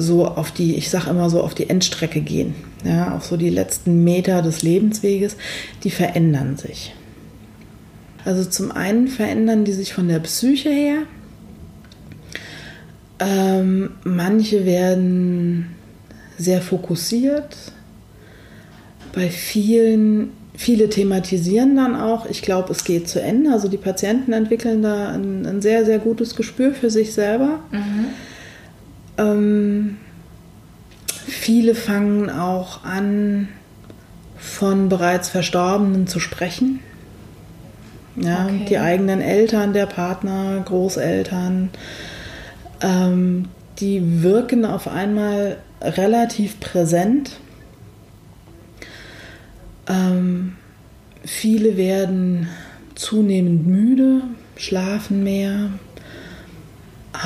[0.00, 2.54] so auf die, ich sage immer so, auf die Endstrecke gehen,
[2.84, 5.36] ja, auf so die letzten Meter des Lebensweges,
[5.84, 6.94] die verändern sich.
[8.24, 10.98] Also zum einen verändern die sich von der Psyche her.
[13.18, 15.76] Ähm, manche werden
[16.36, 17.56] sehr fokussiert.
[19.14, 23.52] Bei vielen Viele thematisieren dann auch, ich glaube, es geht zu Ende.
[23.52, 27.60] Also die Patienten entwickeln da ein, ein sehr, sehr gutes Gespür für sich selber.
[27.70, 28.06] Mhm.
[29.18, 29.98] Ähm,
[31.26, 33.48] viele fangen auch an,
[34.36, 36.80] von bereits Verstorbenen zu sprechen.
[38.16, 38.66] Ja, okay.
[38.68, 41.70] Die eigenen Eltern, der Partner, Großeltern,
[42.80, 43.48] ähm,
[43.78, 47.32] die wirken auf einmal relativ präsent
[49.88, 50.56] ähm,
[51.24, 52.48] viele werden
[52.94, 54.22] zunehmend müde,
[54.56, 55.70] schlafen mehr,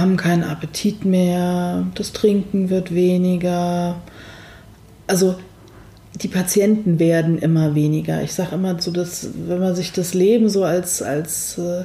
[0.01, 3.97] haben keinen Appetit mehr, das Trinken wird weniger.
[5.07, 5.37] Also
[6.15, 8.23] die Patienten werden immer weniger.
[8.23, 11.85] Ich sage immer so, dass wenn man sich das Leben so als, als äh,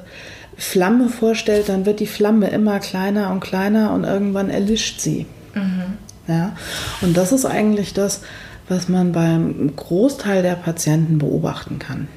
[0.58, 5.26] Flamme vorstellt, dann wird die Flamme immer kleiner und kleiner und irgendwann erlischt sie.
[5.54, 5.98] Mhm.
[6.28, 6.56] Ja?
[7.02, 8.22] Und das ist eigentlich das,
[8.68, 12.08] was man beim Großteil der Patienten beobachten kann.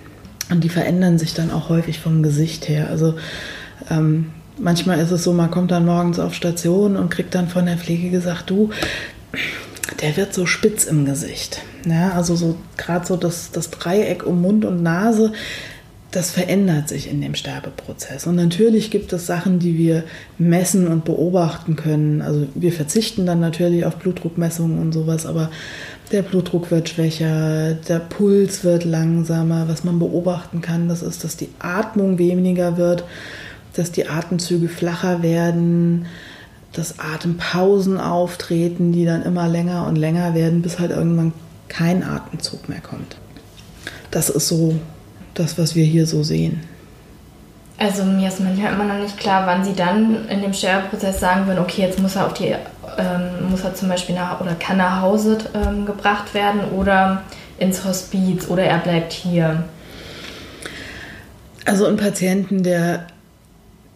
[0.50, 2.88] Und die verändern sich dann auch häufig vom Gesicht her.
[2.88, 3.14] Also
[3.90, 7.66] ähm, manchmal ist es so, man kommt dann morgens auf Station und kriegt dann von
[7.66, 8.70] der Pflege gesagt, du,
[10.02, 11.62] der wird so spitz im Gesicht.
[11.86, 15.32] Ja, also so gerade so das, das Dreieck um Mund und Nase,
[16.10, 18.26] das verändert sich in dem Sterbeprozess.
[18.26, 20.04] Und natürlich gibt es Sachen, die wir
[20.38, 22.22] messen und beobachten können.
[22.22, 25.50] Also wir verzichten dann natürlich auf Blutdruckmessungen und sowas, aber
[26.10, 29.68] der Blutdruck wird schwächer, der Puls wird langsamer.
[29.68, 33.04] Was man beobachten kann, das ist, dass die Atmung weniger wird,
[33.78, 36.06] dass die Atemzüge flacher werden,
[36.72, 41.32] dass Atempausen auftreten, die dann immer länger und länger werden, bis halt irgendwann
[41.68, 43.16] kein Atemzug mehr kommt.
[44.10, 44.74] Das ist so
[45.34, 46.60] das, was wir hier so sehen.
[47.78, 51.46] Also mir ist manchmal immer noch nicht klar, wann sie dann in dem Sterbeprozess sagen
[51.46, 54.78] würden, okay, jetzt muss er auf die, ähm, muss er zum Beispiel nach oder kann
[54.78, 57.22] nach Hause ähm, gebracht werden oder
[57.58, 59.64] ins Hospiz oder er bleibt hier.
[61.64, 63.06] Also ein Patienten, der,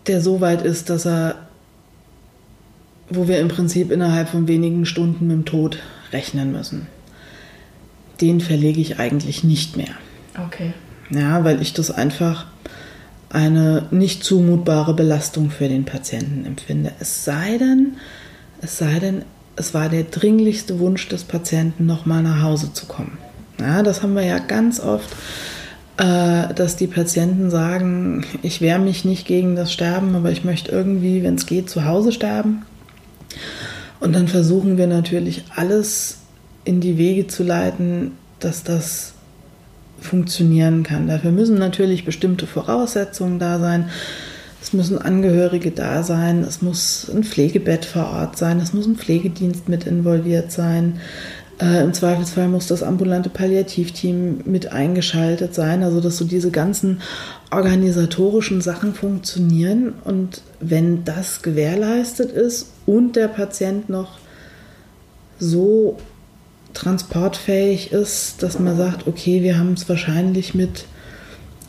[0.06, 1.36] der so weit ist, dass er,
[3.08, 5.78] wo wir im Prinzip innerhalb von wenigen Stunden mit dem Tod
[6.12, 6.86] rechnen müssen,
[8.20, 9.94] den verlege ich eigentlich nicht mehr.
[10.46, 10.72] Okay.
[11.10, 12.46] Ja, weil ich das einfach
[13.30, 16.92] eine nicht zumutbare Belastung für den Patienten empfinde.
[17.00, 17.94] Es sei denn,
[18.60, 19.24] es sei denn,
[19.56, 23.18] es war der dringlichste Wunsch des Patienten, nochmal nach Hause zu kommen.
[23.58, 25.08] Ja, das haben wir ja ganz oft,
[25.96, 31.22] dass die Patienten sagen, ich wehre mich nicht gegen das Sterben, aber ich möchte irgendwie,
[31.22, 32.64] wenn es geht, zu Hause sterben.
[34.00, 36.18] Und dann versuchen wir natürlich alles
[36.64, 39.12] in die Wege zu leiten, dass das
[40.00, 41.06] funktionieren kann.
[41.06, 43.90] Dafür müssen natürlich bestimmte Voraussetzungen da sein.
[44.60, 48.96] Es müssen Angehörige da sein, es muss ein Pflegebett vor Ort sein, es muss ein
[48.96, 51.00] Pflegedienst mit involviert sein.
[51.62, 57.00] Äh, Im Zweifelsfall muss das ambulante Palliativteam mit eingeschaltet sein, also dass so diese ganzen
[57.52, 59.92] organisatorischen Sachen funktionieren.
[60.02, 64.18] Und wenn das gewährleistet ist und der Patient noch
[65.38, 65.98] so
[66.74, 70.86] transportfähig ist, dass man sagt, okay, wir haben es wahrscheinlich mit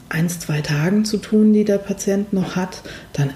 [0.09, 3.29] ein, zwei Tagen zu tun, die der Patient noch hat, dann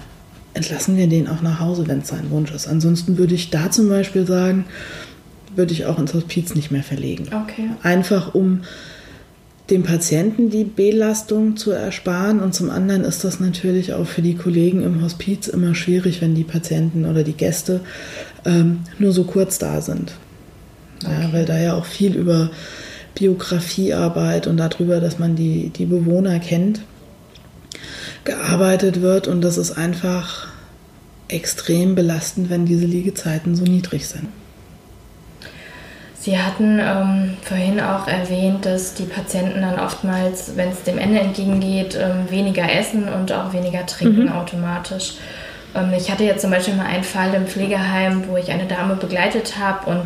[0.54, 2.66] entlassen wir den auch nach Hause, wenn es sein Wunsch ist.
[2.66, 4.64] Ansonsten würde ich da zum Beispiel sagen,
[5.58, 7.24] würde ich auch ins Hospiz nicht mehr verlegen.
[7.24, 7.68] Okay.
[7.82, 8.62] Einfach um
[9.70, 14.34] dem Patienten die Belastung zu ersparen und zum anderen ist das natürlich auch für die
[14.34, 17.80] Kollegen im Hospiz immer schwierig, wenn die Patienten oder die Gäste
[18.46, 20.12] ähm, nur so kurz da sind.
[21.04, 21.12] Okay.
[21.22, 22.50] Ja, weil da ja auch viel über
[23.14, 26.80] Biografiearbeit und darüber, dass man die, die Bewohner kennt,
[28.24, 30.48] gearbeitet wird und das ist einfach
[31.28, 34.28] extrem belastend, wenn diese Liegezeiten so niedrig sind.
[36.20, 41.20] Sie hatten ähm, vorhin auch erwähnt, dass die Patienten dann oftmals, wenn es dem Ende
[41.20, 44.32] entgegengeht, ähm, weniger essen und auch weniger trinken mhm.
[44.32, 45.14] automatisch.
[45.76, 48.96] Ähm, ich hatte jetzt zum Beispiel mal einen Fall im Pflegeheim, wo ich eine Dame
[48.96, 50.02] begleitet habe und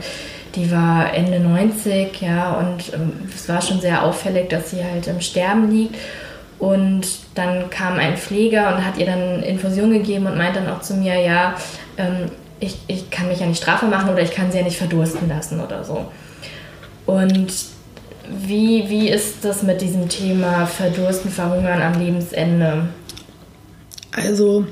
[0.55, 5.07] die war Ende 90, ja, und ähm, es war schon sehr auffällig, dass sie halt
[5.07, 5.97] im Sterben liegt.
[6.59, 10.81] Und dann kam ein Pfleger und hat ihr dann Infusion gegeben und meint dann auch
[10.81, 11.55] zu mir, ja,
[11.97, 12.31] ähm,
[12.63, 15.29] ich, ich kann mich ja nicht Strafe machen oder ich kann sie ja nicht verdursten
[15.29, 16.07] lassen oder so.
[17.07, 17.53] Und
[18.47, 22.89] wie, wie ist das mit diesem Thema Verdursten, Verhungern am Lebensende?
[24.13, 24.67] Also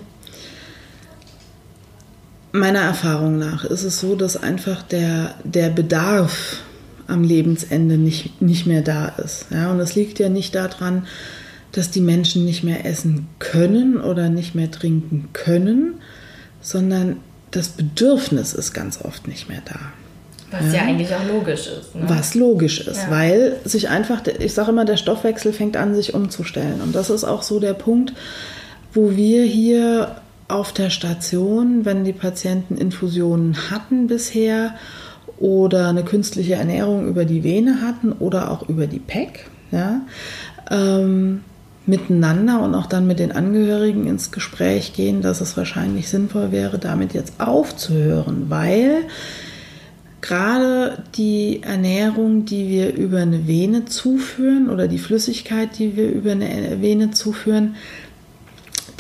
[2.53, 6.59] meiner Erfahrung nach ist es so, dass einfach der, der Bedarf
[7.09, 9.47] am Lebensende nicht, nicht mehr da ist.
[9.51, 11.07] Ja, und es liegt ja nicht daran,
[11.73, 15.95] dass die Menschen nicht mehr essen können oder nicht mehr trinken können,
[16.61, 17.17] sondern
[17.51, 19.79] das Bedürfnis ist ganz oft nicht mehr da.
[20.51, 21.95] Was ja, ja eigentlich auch logisch ist.
[21.95, 22.03] Ne?
[22.07, 23.11] Was logisch ist, ja.
[23.11, 26.81] weil sich einfach, ich sage immer, der Stoffwechsel fängt an, sich umzustellen.
[26.81, 28.13] Und das ist auch so der Punkt,
[28.93, 30.17] wo wir hier
[30.49, 34.75] auf der Station, wenn die Patienten Infusionen hatten bisher
[35.39, 40.01] oder eine künstliche Ernährung über die Vene hatten oder auch über die PEC, ja,
[40.71, 41.43] ähm,
[41.91, 46.79] miteinander und auch dann mit den Angehörigen ins Gespräch gehen, dass es wahrscheinlich sinnvoll wäre,
[46.79, 49.03] damit jetzt aufzuhören, weil
[50.21, 56.33] gerade die Ernährung, die wir über eine Vene zuführen oder die Flüssigkeit, die wir über
[56.33, 57.75] eine Vene zuführen,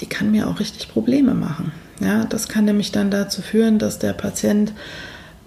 [0.01, 1.73] die kann mir auch richtig Probleme machen.
[2.01, 4.73] Ja, das kann nämlich dann dazu führen, dass der Patient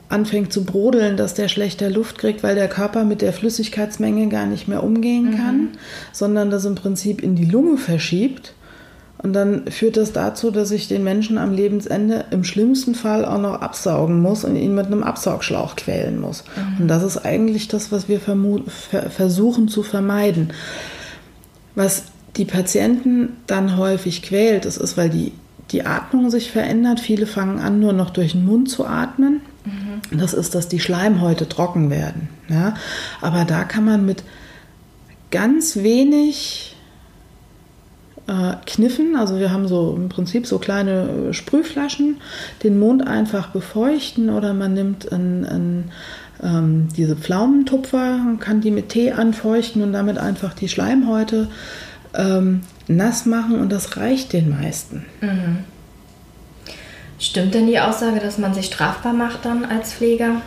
[0.09, 4.45] anfängt zu brodeln, dass der schlechter Luft kriegt, weil der Körper mit der Flüssigkeitsmenge gar
[4.45, 5.69] nicht mehr umgehen kann, mhm.
[6.11, 8.53] sondern das im Prinzip in die Lunge verschiebt.
[9.23, 13.39] Und dann führt das dazu, dass ich den Menschen am Lebensende im schlimmsten Fall auch
[13.39, 16.43] noch absaugen muss und ihn mit einem Absaugschlauch quälen muss.
[16.57, 16.81] Mhm.
[16.81, 20.51] Und das ist eigentlich das, was wir versuchen zu vermeiden.
[21.73, 22.03] Was
[22.35, 25.31] die Patienten dann häufig quält, das ist, weil die,
[25.71, 26.99] die Atmung sich verändert.
[26.99, 29.39] Viele fangen an, nur noch durch den Mund zu atmen.
[30.12, 32.30] Das ist, dass die Schleimhäute trocken werden.
[32.49, 32.76] Ja?
[33.21, 34.23] Aber da kann man mit
[35.32, 36.76] ganz wenig
[38.28, 42.17] äh, Kniffen, also wir haben so im Prinzip so kleine Sprühflaschen,
[42.63, 45.91] den Mund einfach befeuchten oder man nimmt ein, ein
[46.41, 51.47] ähm, diese Pflaumentupfer, kann die mit Tee anfeuchten und damit einfach die Schleimhäute
[52.13, 55.06] ähm, nass machen und das reicht den meisten.
[55.21, 55.60] Mhm.
[57.23, 60.41] Stimmt denn die Aussage, dass man sich strafbar macht dann als Pfleger?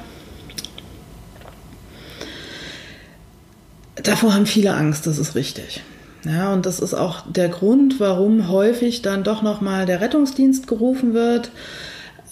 [3.95, 5.83] Davor haben viele Angst, das ist richtig.
[6.27, 11.15] Ja, und das ist auch der Grund, warum häufig dann doch nochmal der Rettungsdienst gerufen
[11.15, 11.51] wird.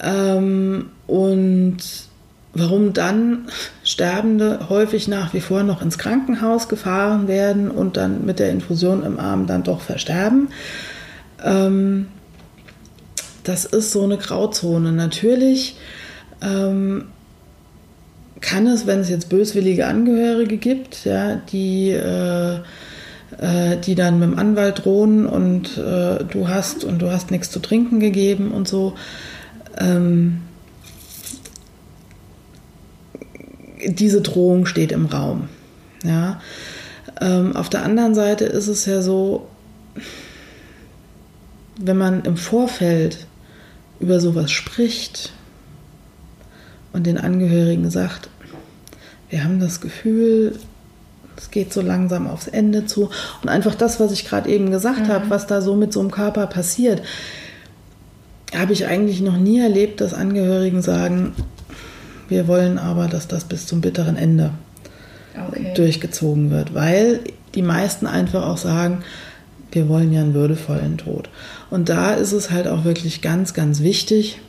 [0.03, 1.79] Ähm, und
[2.53, 3.47] warum dann
[3.83, 9.05] Sterbende häufig nach wie vor noch ins Krankenhaus gefahren werden und dann mit der Infusion
[9.05, 10.49] im Arm dann doch versterben.
[11.43, 12.09] Ähm,
[13.45, 14.93] das ist so eine Grauzone.
[14.93, 15.77] Natürlich
[16.43, 17.07] ähm,
[18.41, 22.57] kann es, wenn es jetzt böswillige Angehörige gibt, ja, die, äh,
[23.39, 27.51] äh, die dann mit dem Anwalt drohen und äh, du hast und du hast nichts
[27.51, 28.95] zu trinken gegeben und so.
[29.79, 30.41] Ähm,
[33.87, 35.49] diese Drohung steht im Raum.
[36.03, 36.41] Ja.
[37.21, 39.47] Ähm, auf der anderen Seite ist es ja so,
[41.79, 43.27] wenn man im Vorfeld
[44.05, 45.33] über sowas spricht
[46.93, 48.29] und den Angehörigen sagt,
[49.31, 50.59] wir haben das Gefühl,
[51.39, 53.09] es geht so langsam aufs Ende zu
[53.43, 55.09] und einfach das, was ich gerade eben gesagt mhm.
[55.09, 57.01] habe, was da so mit so einem Körper passiert,
[58.55, 61.33] habe ich eigentlich noch nie erlebt, dass Angehörigen sagen,
[62.29, 64.51] wir wollen aber, dass das bis zum bitteren Ende
[65.49, 65.73] okay.
[65.75, 67.21] durchgezogen wird, weil
[67.55, 69.03] die meisten einfach auch sagen,
[69.75, 71.29] wir wollen ja einen würdevollen Tod.
[71.71, 74.41] Und da ist es halt auch wirklich ganz, ganz wichtig,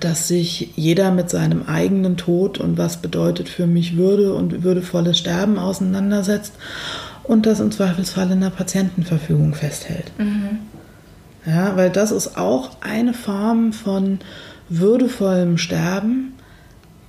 [0.00, 5.18] dass sich jeder mit seinem eigenen Tod und was bedeutet für mich Würde und würdevolles
[5.18, 6.52] Sterben auseinandersetzt
[7.24, 10.12] und das im Zweifelsfall in der Patientenverfügung festhält.
[10.18, 10.58] Mhm.
[11.46, 14.18] Ja, weil das ist auch eine Form von
[14.68, 16.34] würdevollem Sterben,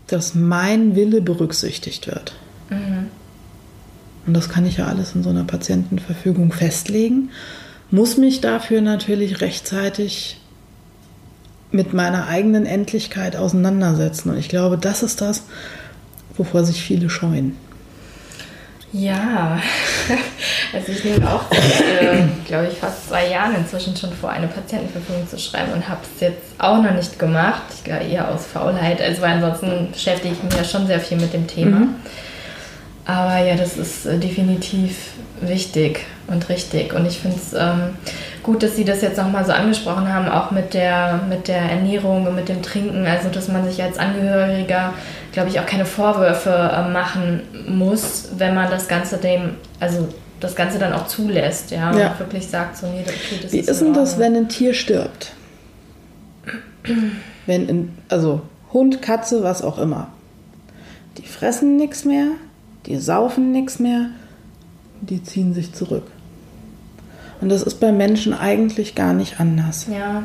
[0.07, 2.33] dass mein Wille berücksichtigt wird.
[2.69, 3.07] Mhm.
[4.25, 7.29] Und das kann ich ja alles in so einer Patientenverfügung festlegen,
[7.91, 10.39] muss mich dafür natürlich rechtzeitig
[11.71, 14.29] mit meiner eigenen Endlichkeit auseinandersetzen.
[14.29, 15.43] Und ich glaube, das ist das,
[16.35, 17.55] wovor sich viele scheuen.
[18.91, 19.59] Ja,
[20.73, 25.27] also ich nehme auch, äh, glaube ich, fast zwei Jahren inzwischen schon vor, eine Patientenverfügung
[25.29, 27.61] zu schreiben und habe es jetzt auch noch nicht gemacht.
[27.75, 31.17] Ich glaube eher aus Faulheit, also weil ansonsten beschäftige ich mich ja schon sehr viel
[31.17, 31.77] mit dem Thema.
[31.77, 31.95] Mhm.
[33.09, 36.93] Aber ja, das ist äh, definitiv wichtig und richtig.
[36.93, 37.95] Und ich finde es ähm,
[38.43, 42.27] gut, dass Sie das jetzt nochmal so angesprochen haben, auch mit der, mit der Ernährung
[42.27, 43.07] und mit dem Trinken.
[43.07, 44.93] Also, dass man sich als Angehöriger,
[45.31, 50.07] glaube ich, auch keine Vorwürfe äh, machen muss, wenn man das Ganze dem, also
[50.39, 52.11] das Ganze dann auch zulässt, ja, ja.
[52.11, 55.31] und wirklich sagt, so, nee, okay, das Wie ist denn das, wenn ein Tier stirbt?
[57.47, 58.41] wenn, in, also
[58.71, 60.09] Hund, Katze, was auch immer.
[61.17, 62.27] Die fressen nichts mehr,
[62.85, 64.07] die saufen nichts mehr,
[65.01, 66.07] die ziehen sich zurück.
[67.41, 69.87] Und das ist bei Menschen eigentlich gar nicht anders.
[69.89, 70.23] Ja.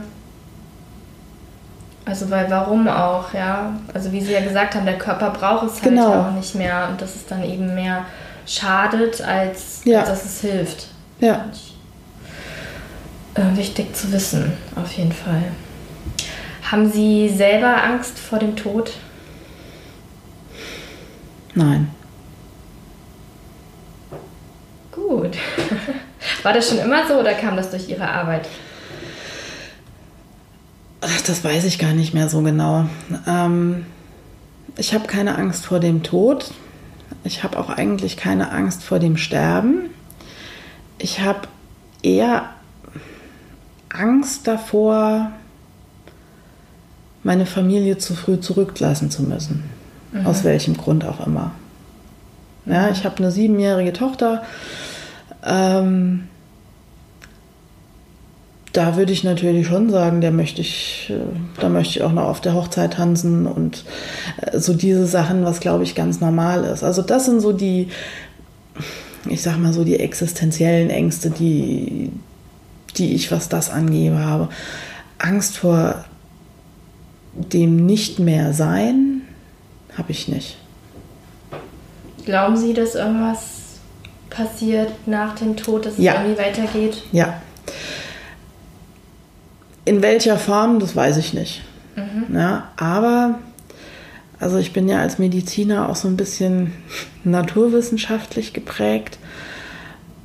[2.05, 3.79] Also weil warum auch, ja?
[3.95, 6.23] Also wie Sie ja gesagt haben, der Körper braucht es halt genau.
[6.23, 8.05] auch nicht mehr und dass es dann eben mehr
[8.47, 10.01] schadet, als, ja.
[10.01, 10.89] als dass es hilft.
[11.21, 11.47] Ja.
[13.35, 15.45] Äh, wichtig zu wissen, auf jeden Fall.
[16.71, 18.93] Haben Sie selber Angst vor dem Tod?
[21.55, 21.89] Nein.
[25.09, 25.37] Gut.
[26.43, 28.49] War das schon immer so oder kam das durch Ihre Arbeit?
[31.27, 32.87] Das weiß ich gar nicht mehr so genau.
[33.27, 33.85] Ähm,
[34.77, 36.53] ich habe keine Angst vor dem Tod.
[37.25, 39.91] Ich habe auch eigentlich keine Angst vor dem Sterben.
[40.99, 41.49] Ich habe
[42.03, 42.51] eher
[43.91, 45.33] Angst davor,
[47.23, 49.65] meine Familie zu früh zurücklassen zu müssen.
[50.13, 50.27] Mhm.
[50.27, 51.53] Aus welchem Grund auch immer.
[52.67, 54.43] Ja, ich habe eine siebenjährige Tochter.
[55.45, 56.29] Ähm,
[58.75, 62.25] da würde ich natürlich schon sagen, der möchte ich, äh, da möchte ich auch noch
[62.25, 63.85] auf der Hochzeit tanzen und
[64.43, 66.83] äh, so diese Sachen, was glaube ich ganz normal ist.
[66.83, 67.89] Also das sind so die,
[69.29, 72.11] ich sag mal so die existenziellen Ängste, die,
[72.97, 74.49] die ich, was das angehe, habe.
[75.19, 76.05] Angst vor
[77.35, 79.23] dem nicht mehr sein
[79.97, 80.57] habe ich nicht.
[82.25, 83.54] Glauben Sie, dass irgendwas
[84.31, 86.15] passiert nach dem Tod, dass es ja.
[86.15, 87.03] irgendwie weitergeht?
[87.13, 87.41] Ja.
[89.85, 91.63] In welcher Form, das weiß ich nicht.
[91.97, 92.35] Mhm.
[92.35, 93.39] Ja, aber,
[94.41, 96.73] also ich bin ja als Mediziner auch so ein bisschen
[97.25, 99.19] naturwissenschaftlich geprägt.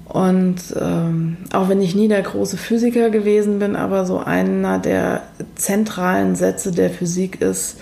[0.06, 5.22] Und ähm, auch wenn ich nie der große Physiker gewesen bin, aber so einer der
[5.54, 7.78] zentralen Sätze der Physik ist,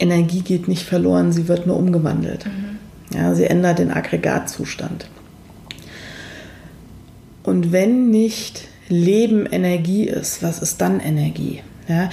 [0.00, 2.46] Energie geht nicht verloren, sie wird nur umgewandelt.
[2.46, 2.77] Mhm.
[3.14, 5.08] Ja, sie ändert den Aggregatzustand.
[7.42, 11.62] Und wenn nicht Leben Energie ist, was ist dann Energie?
[11.88, 12.10] Ja,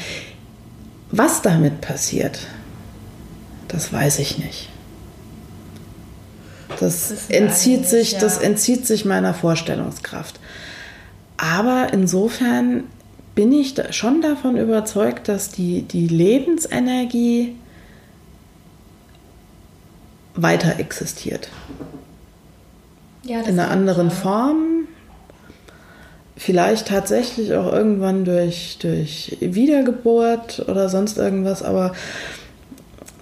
[1.12, 2.40] was damit passiert,
[3.68, 4.70] das weiß ich nicht.
[6.80, 8.20] Das, das entzieht sich, ja.
[8.20, 10.40] das entzieht sich meiner Vorstellungskraft.
[11.38, 12.86] Aber insofern
[13.34, 17.56] bin ich schon davon überzeugt, dass die, die Lebensenergie
[20.36, 21.50] weiter existiert.
[23.24, 24.88] Ja, In einer anderen ich, Form.
[26.38, 31.94] Vielleicht tatsächlich auch irgendwann durch, durch Wiedergeburt oder sonst irgendwas, aber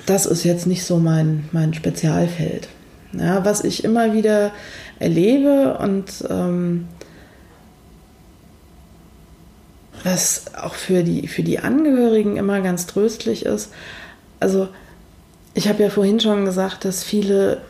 [0.06, 2.68] das ist jetzt nicht so mein, mein Spezialfeld.
[3.14, 4.52] Ja, was ich immer wieder
[5.00, 6.88] erlebe und ähm,
[10.04, 13.72] was auch für die, für die Angehörigen immer ganz tröstlich ist.
[14.40, 14.68] Also
[15.54, 17.62] ich habe ja vorhin schon gesagt, dass viele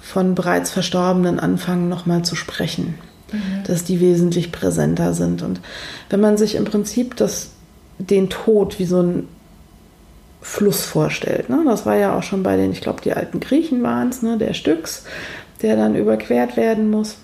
[0.00, 2.94] von bereits Verstorbenen anfangen, nochmal zu sprechen,
[3.32, 3.64] mhm.
[3.66, 5.42] dass die wesentlich präsenter sind.
[5.42, 5.60] Und
[6.08, 7.50] wenn man sich im Prinzip das,
[7.98, 9.28] den Tod wie so ein
[10.40, 11.50] Fluss vorstellt.
[11.50, 11.62] Ne?
[11.66, 14.38] Das war ja auch schon bei den, ich glaube, die alten Griechen waren es, ne?
[14.38, 15.04] der Styx,
[15.62, 17.16] der dann überquert werden muss.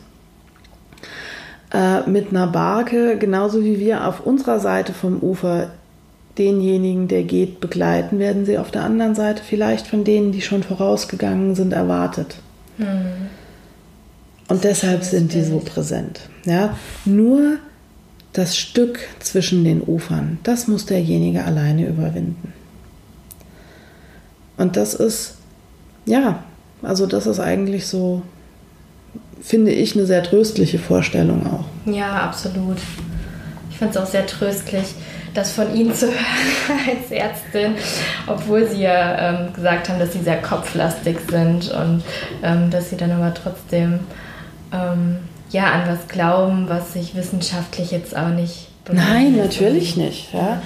[1.72, 5.70] Äh, mit einer Barke, genauso wie wir auf unserer Seite vom Ufer
[6.38, 10.62] denjenigen, der geht, begleiten, werden sie auf der anderen Seite vielleicht von denen, die schon
[10.62, 12.36] vorausgegangen sind, erwartet.
[12.78, 13.28] Mhm.
[14.48, 16.20] Und deshalb sind die so präsent.
[16.44, 16.76] Ja?
[17.04, 17.58] Nur
[18.32, 22.52] das Stück zwischen den Ufern, das muss derjenige alleine überwinden.
[24.56, 25.36] Und das ist,
[26.04, 26.42] ja,
[26.82, 28.22] also das ist eigentlich so,
[29.40, 31.90] finde ich, eine sehr tröstliche Vorstellung auch.
[31.90, 32.78] Ja, absolut.
[33.70, 34.94] Ich finde es auch sehr tröstlich,
[35.34, 37.74] das von Ihnen zu hören als Ärztin,
[38.26, 42.02] obwohl Sie ja ähm, gesagt haben, dass Sie sehr kopflastig sind und
[42.42, 44.00] ähm, dass Sie dann aber trotzdem
[44.72, 45.18] ähm,
[45.50, 48.68] ja an was glauben, was sich wissenschaftlich jetzt auch nicht.
[48.90, 50.32] Nein, natürlich nicht.
[50.34, 50.62] Ja.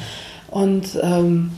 [0.50, 1.52] Und ähm,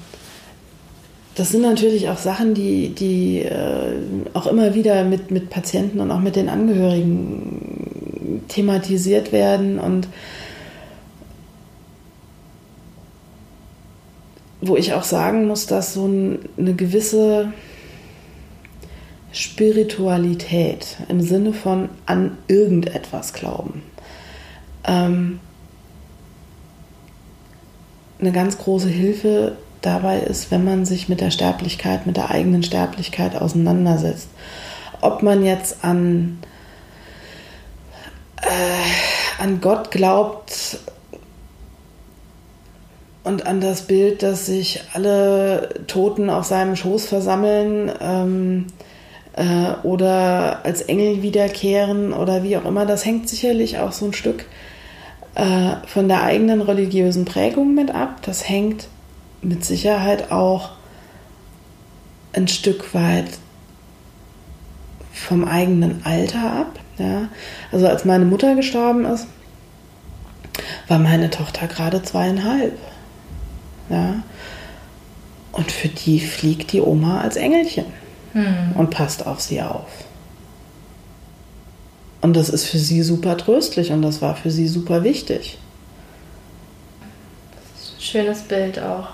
[1.36, 3.94] das sind natürlich auch Sachen, die, die äh,
[4.34, 10.08] auch immer wieder mit, mit Patienten und auch mit den Angehörigen thematisiert werden und
[14.60, 17.52] wo ich auch sagen muss, dass so ein, eine gewisse
[19.32, 23.82] Spiritualität im Sinne von an irgendetwas glauben
[24.84, 25.40] ähm,
[28.20, 32.62] eine ganz große Hilfe dabei ist, wenn man sich mit der Sterblichkeit, mit der eigenen
[32.62, 34.28] Sterblichkeit auseinandersetzt.
[35.00, 36.38] Ob man jetzt an,
[38.42, 40.78] äh, an Gott glaubt
[43.30, 48.66] und an das Bild, dass sich alle Toten auf seinem Schoß versammeln ähm,
[49.34, 54.12] äh, oder als Engel wiederkehren oder wie auch immer, das hängt sicherlich auch so ein
[54.12, 54.46] Stück
[55.36, 58.16] äh, von der eigenen religiösen Prägung mit ab.
[58.22, 58.88] Das hängt
[59.42, 60.70] mit Sicherheit auch
[62.32, 63.28] ein Stück weit
[65.12, 66.78] vom eigenen Alter ab.
[66.98, 67.28] Ja.
[67.70, 69.26] Also als meine Mutter gestorben ist,
[70.88, 72.76] war meine Tochter gerade zweieinhalb.
[73.90, 74.22] Ja.
[75.52, 77.86] Und für die fliegt die Oma als Engelchen
[78.32, 78.72] hm.
[78.76, 79.88] und passt auf sie auf.
[82.20, 85.58] Und das ist für sie super tröstlich und das war für sie super wichtig.
[87.98, 89.08] Schönes Bild auch.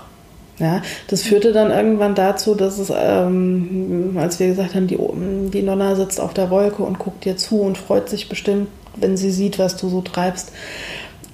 [0.59, 4.97] Ja, das führte dann irgendwann dazu, dass es, ähm, als wir gesagt haben, die,
[5.51, 9.17] die Nonna sitzt auf der Wolke und guckt dir zu und freut sich bestimmt, wenn
[9.17, 10.51] sie sieht, was du so treibst.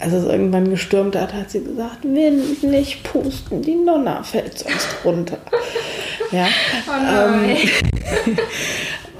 [0.04, 4.90] Als es irgendwann gestürmt hat, hat sie gesagt, Wind nicht pusten, die Nonna fällt sonst
[5.06, 5.38] runter.
[6.32, 6.48] ja.
[6.88, 7.58] Oh ähm,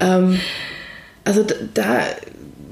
[0.00, 0.40] ähm,
[1.24, 2.02] also da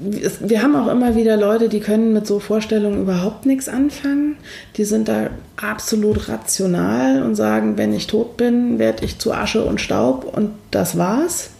[0.05, 4.35] wir haben auch immer wieder Leute, die können mit so Vorstellungen überhaupt nichts anfangen.
[4.75, 9.63] Die sind da absolut rational und sagen, wenn ich tot bin, werde ich zu Asche
[9.63, 11.51] und Staub und das war's.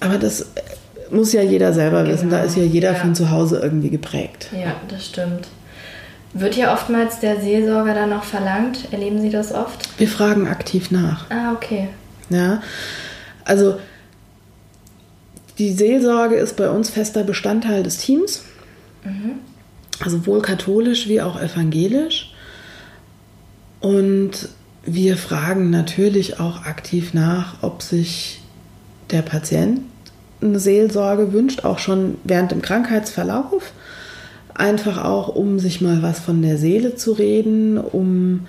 [0.00, 0.46] Aber das
[1.10, 2.14] muss ja jeder selber genau.
[2.14, 2.30] wissen.
[2.30, 2.98] Da ist ja jeder ja.
[2.98, 4.48] von zu Hause irgendwie geprägt.
[4.52, 5.48] Ja, das stimmt.
[6.32, 8.92] Wird hier oftmals der Seelsorger dann noch verlangt?
[8.92, 9.98] Erleben Sie das oft?
[9.98, 11.28] Wir fragen aktiv nach.
[11.30, 11.88] Ah, okay.
[12.28, 12.62] Ja,
[13.44, 13.78] also
[15.58, 18.44] die Seelsorge ist bei uns fester Bestandteil des Teams.
[19.04, 19.40] Mhm.
[19.98, 22.32] Also sowohl katholisch wie auch evangelisch.
[23.80, 24.48] Und
[24.84, 28.40] wir fragen natürlich auch aktiv nach, ob sich
[29.10, 29.80] der Patient
[30.42, 33.72] eine Seelsorge wünscht, auch schon während dem Krankheitsverlauf.
[34.54, 38.46] Einfach auch, um sich mal was von der Seele zu reden, um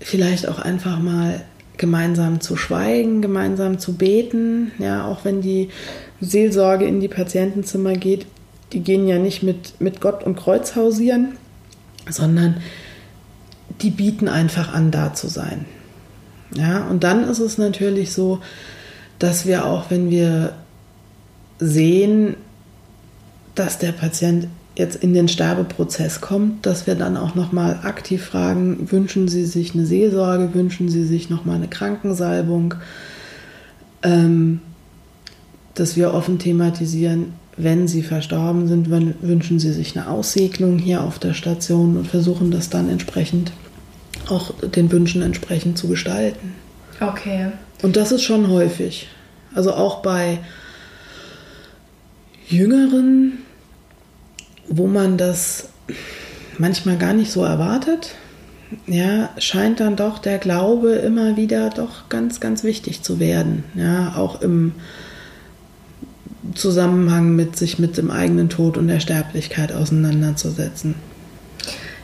[0.00, 1.42] vielleicht auch einfach mal
[1.76, 4.72] gemeinsam zu schweigen, gemeinsam zu beten.
[4.78, 5.70] Ja, auch wenn die
[6.20, 8.26] Seelsorge in die Patientenzimmer geht,
[8.72, 11.36] die gehen ja nicht mit, mit Gott und Kreuz hausieren,
[12.08, 12.58] sondern
[13.80, 15.64] die bieten einfach an, da zu sein.
[16.54, 18.40] Ja, und dann ist es natürlich so,
[19.18, 20.54] dass wir auch, wenn wir
[21.62, 22.36] sehen,
[23.54, 28.90] dass der Patient jetzt in den Sterbeprozess kommt, dass wir dann auch nochmal aktiv fragen,
[28.90, 32.74] wünschen Sie sich eine Seelsorge, wünschen Sie sich nochmal eine Krankensalbung,
[34.02, 34.60] ähm,
[35.74, 41.18] dass wir offen thematisieren, wenn Sie verstorben sind, wünschen Sie sich eine Aussegnung hier auf
[41.18, 43.52] der Station und versuchen das dann entsprechend
[44.28, 46.54] auch den Wünschen entsprechend zu gestalten.
[47.00, 47.48] Okay.
[47.82, 49.08] Und das ist schon häufig.
[49.54, 50.38] Also auch bei
[52.52, 53.38] Jüngeren
[54.68, 55.68] wo man das
[56.58, 58.14] manchmal gar nicht so erwartet,
[58.86, 63.64] ja, scheint dann doch der Glaube immer wieder doch ganz, ganz wichtig zu werden.
[63.74, 64.72] Ja, auch im
[66.54, 70.94] Zusammenhang mit sich mit dem eigenen Tod und der Sterblichkeit auseinanderzusetzen.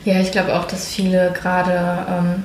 [0.05, 2.43] Ja, ich glaube auch, dass viele gerade, ähm,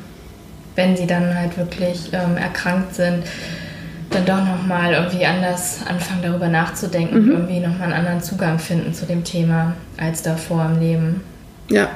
[0.74, 3.24] wenn sie dann halt wirklich ähm, erkrankt sind,
[4.14, 7.28] dann doch nochmal irgendwie anders anfangen, darüber nachzudenken mhm.
[7.28, 11.20] und irgendwie nochmal einen anderen Zugang finden zu dem Thema als davor im Leben.
[11.70, 11.88] Ja.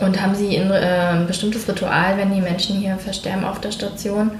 [0.00, 3.72] Und haben Sie ein, äh, ein bestimmtes Ritual, wenn die Menschen hier versterben auf der
[3.72, 4.30] Station?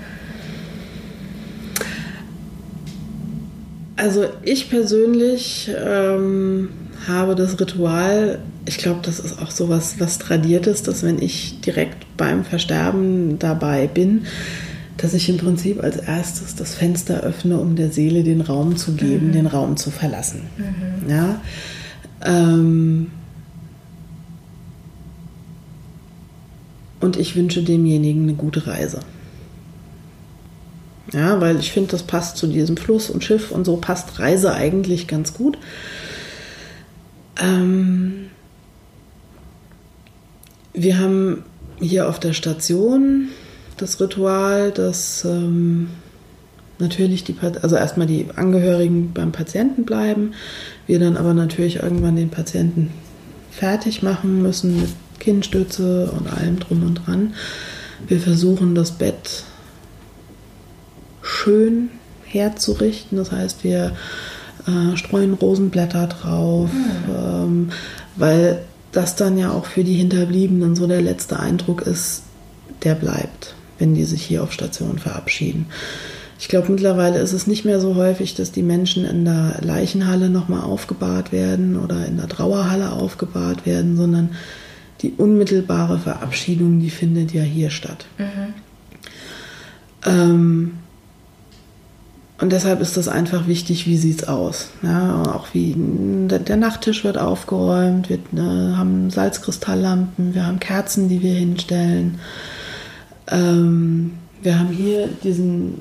[3.96, 6.68] Also ich persönlich ähm,
[7.08, 11.60] habe das Ritual, ich glaube, das ist auch so was, was tradiertes, dass wenn ich
[11.62, 14.26] direkt beim Versterben dabei bin,
[14.96, 18.92] dass ich im Prinzip als erstes das Fenster öffne, um der Seele den Raum zu
[18.94, 19.32] geben, mhm.
[19.32, 20.42] den Raum zu verlassen.
[20.56, 21.10] Mhm.
[21.10, 21.40] Ja.
[22.24, 23.10] Ähm
[27.00, 29.00] und ich wünsche demjenigen eine gute Reise.
[31.12, 34.54] Ja, weil ich finde, das passt zu diesem Fluss und Schiff und so passt Reise
[34.54, 35.58] eigentlich ganz gut.
[37.38, 38.30] Ähm
[40.72, 41.44] wir haben
[41.80, 43.28] hier auf der Station
[43.76, 45.88] das Ritual, dass ähm,
[46.78, 50.32] natürlich die, also erstmal die Angehörigen beim Patienten bleiben,
[50.86, 52.90] wir dann aber natürlich irgendwann den Patienten
[53.50, 57.34] fertig machen müssen mit Kinnstütze und allem drum und dran.
[58.06, 59.44] Wir versuchen das Bett
[61.22, 61.90] schön
[62.24, 63.92] herzurichten, das heißt wir
[64.66, 67.14] äh, streuen Rosenblätter drauf, mhm.
[67.14, 67.70] ähm,
[68.16, 68.62] weil
[68.92, 72.22] das dann ja auch für die Hinterbliebenen so der letzte Eindruck ist,
[72.82, 75.66] der bleibt wenn die sich hier auf Station verabschieden.
[76.38, 80.28] Ich glaube, mittlerweile ist es nicht mehr so häufig, dass die Menschen in der Leichenhalle
[80.28, 84.30] nochmal aufgebahrt werden oder in der Trauerhalle aufgebahrt werden, sondern
[85.00, 88.06] die unmittelbare Verabschiedung, die findet ja hier statt.
[88.18, 88.54] Mhm.
[90.04, 90.72] Ähm,
[92.38, 94.68] und deshalb ist das einfach wichtig, wie sieht es aus.
[94.82, 101.08] Ja, auch wie der, der, Nachttisch wird aufgeräumt, wir ne, haben Salzkristalllampen, wir haben Kerzen,
[101.08, 102.18] die wir hinstellen.
[103.30, 104.12] Ähm,
[104.42, 105.80] wir haben hier diesen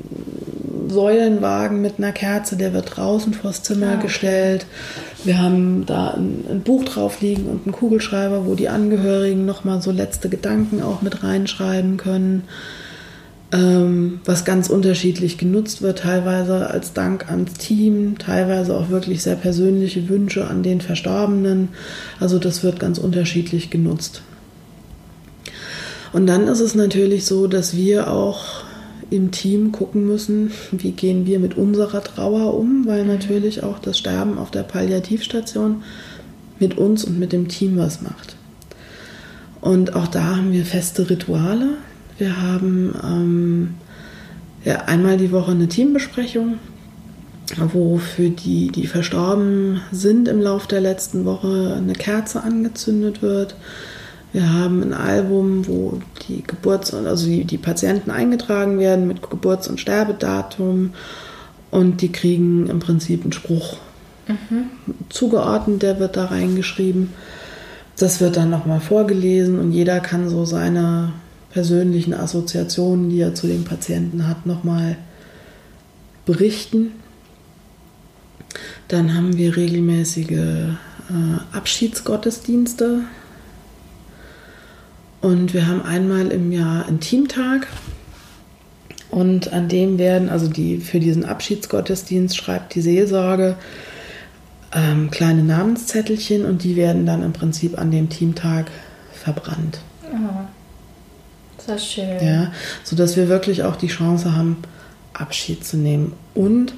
[0.90, 4.02] Säulenwagen mit einer Kerze, der wird draußen vors Zimmer ja.
[4.02, 4.66] gestellt.
[5.24, 9.82] Wir haben da ein, ein, Buch drauf liegen und einen Kugelschreiber, wo die Angehörigen nochmal
[9.82, 12.44] so letzte Gedanken auch mit reinschreiben können.
[13.52, 19.36] Ähm, was ganz unterschiedlich genutzt wird, teilweise als Dank ans Team, teilweise auch wirklich sehr
[19.36, 21.70] persönliche Wünsche an den Verstorbenen.
[22.20, 24.22] Also das wird ganz unterschiedlich genutzt.
[26.16, 28.64] Und dann ist es natürlich so, dass wir auch
[29.10, 33.98] im Team gucken müssen, wie gehen wir mit unserer Trauer um, weil natürlich auch das
[33.98, 35.84] Sterben auf der Palliativstation
[36.58, 38.38] mit uns und mit dem Team was macht.
[39.60, 41.72] Und auch da haben wir feste Rituale.
[42.18, 43.74] Wir haben ähm,
[44.64, 46.60] ja, einmal die Woche eine Teambesprechung,
[47.58, 53.58] wo für die, die verstorben sind im Laufe der letzten Woche, eine Kerze angezündet wird.
[54.36, 59.70] Wir haben ein Album, wo die Geburts- also die, die Patienten eingetragen werden mit Geburts-
[59.70, 60.92] und Sterbedatum
[61.72, 63.78] und die kriegen im Prinzip einen Spruch
[64.28, 64.72] mhm.
[65.08, 67.14] zugeordnet, der wird da reingeschrieben.
[67.98, 71.14] Das wird dann nochmal vorgelesen und jeder kann so seine
[71.52, 74.98] persönlichen Assoziationen, die er zu dem Patienten hat, nochmal
[76.26, 76.92] berichten.
[78.90, 80.76] Dann haben wir regelmäßige äh,
[81.54, 83.06] Abschiedsgottesdienste.
[85.26, 87.66] Und wir haben einmal im Jahr einen Teamtag.
[89.10, 93.56] Und an dem werden, also die, für diesen Abschiedsgottesdienst schreibt die Seelsorge
[94.72, 98.70] ähm, kleine Namenszettelchen und die werden dann im Prinzip an dem Teamtag
[99.14, 99.80] verbrannt.
[100.04, 100.46] Oh,
[101.58, 102.24] das ist schön.
[102.24, 102.52] Ja,
[102.84, 104.58] sodass wir wirklich auch die Chance haben,
[105.14, 106.14] Abschied zu nehmen.
[106.36, 106.76] Und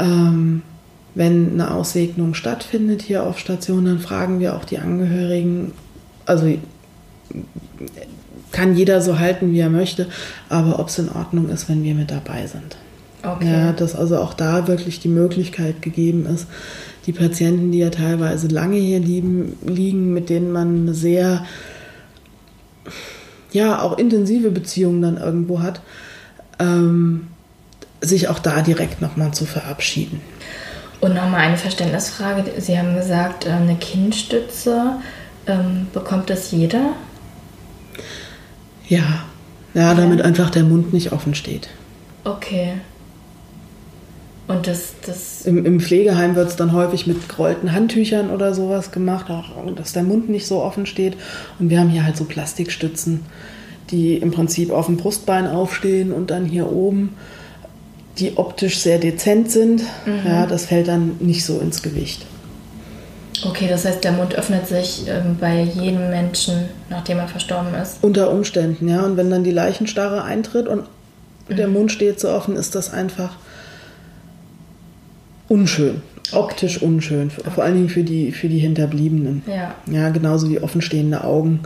[0.00, 0.62] ähm,
[1.14, 5.70] wenn eine Aussegnung stattfindet hier auf Station, dann fragen wir auch die Angehörigen,
[6.24, 6.48] also
[8.52, 10.06] kann jeder so halten, wie er möchte,
[10.48, 12.76] aber ob es in Ordnung ist, wenn wir mit dabei sind.
[13.22, 13.50] Okay.
[13.50, 16.46] Ja, dass also auch da wirklich die Möglichkeit gegeben ist,
[17.06, 21.44] die Patienten, die ja teilweise lange hier liegen, liegen mit denen man eine sehr,
[23.52, 25.80] ja, auch intensive Beziehungen dann irgendwo hat,
[26.58, 27.28] ähm,
[28.00, 30.20] sich auch da direkt nochmal zu verabschieden.
[31.00, 32.44] Und nochmal eine Verständnisfrage.
[32.58, 34.96] Sie haben gesagt, äh, eine Kindstütze,
[35.46, 36.94] ähm, bekommt das jeder?
[38.88, 39.24] Ja.
[39.74, 40.24] ja, damit ja.
[40.24, 41.68] einfach der Mund nicht offen steht.
[42.24, 42.74] Okay.
[44.48, 48.92] Und das, das Im, Im Pflegeheim wird es dann häufig mit gerollten Handtüchern oder sowas
[48.92, 51.16] gemacht, auch, dass der Mund nicht so offen steht.
[51.58, 53.22] Und wir haben hier halt so Plastikstützen,
[53.90, 57.14] die im Prinzip auf dem Brustbein aufstehen und dann hier oben,
[58.18, 59.82] die optisch sehr dezent sind.
[60.06, 60.26] Mhm.
[60.26, 62.24] Ja, das fällt dann nicht so ins Gewicht.
[63.44, 67.98] Okay, das heißt, der Mund öffnet sich ähm, bei jedem Menschen, nachdem er verstorben ist.
[68.02, 69.02] Unter Umständen, ja.
[69.02, 70.84] Und wenn dann die Leichenstarre eintritt und
[71.48, 71.56] mhm.
[71.56, 73.36] der Mund steht so offen, ist das einfach
[75.48, 76.02] unschön.
[76.32, 76.86] Optisch okay.
[76.86, 77.30] unschön.
[77.38, 77.50] Okay.
[77.54, 79.42] Vor allen Dingen für die, für die Hinterbliebenen.
[79.46, 79.74] Ja.
[79.86, 81.60] Ja, genauso wie offenstehende Augen.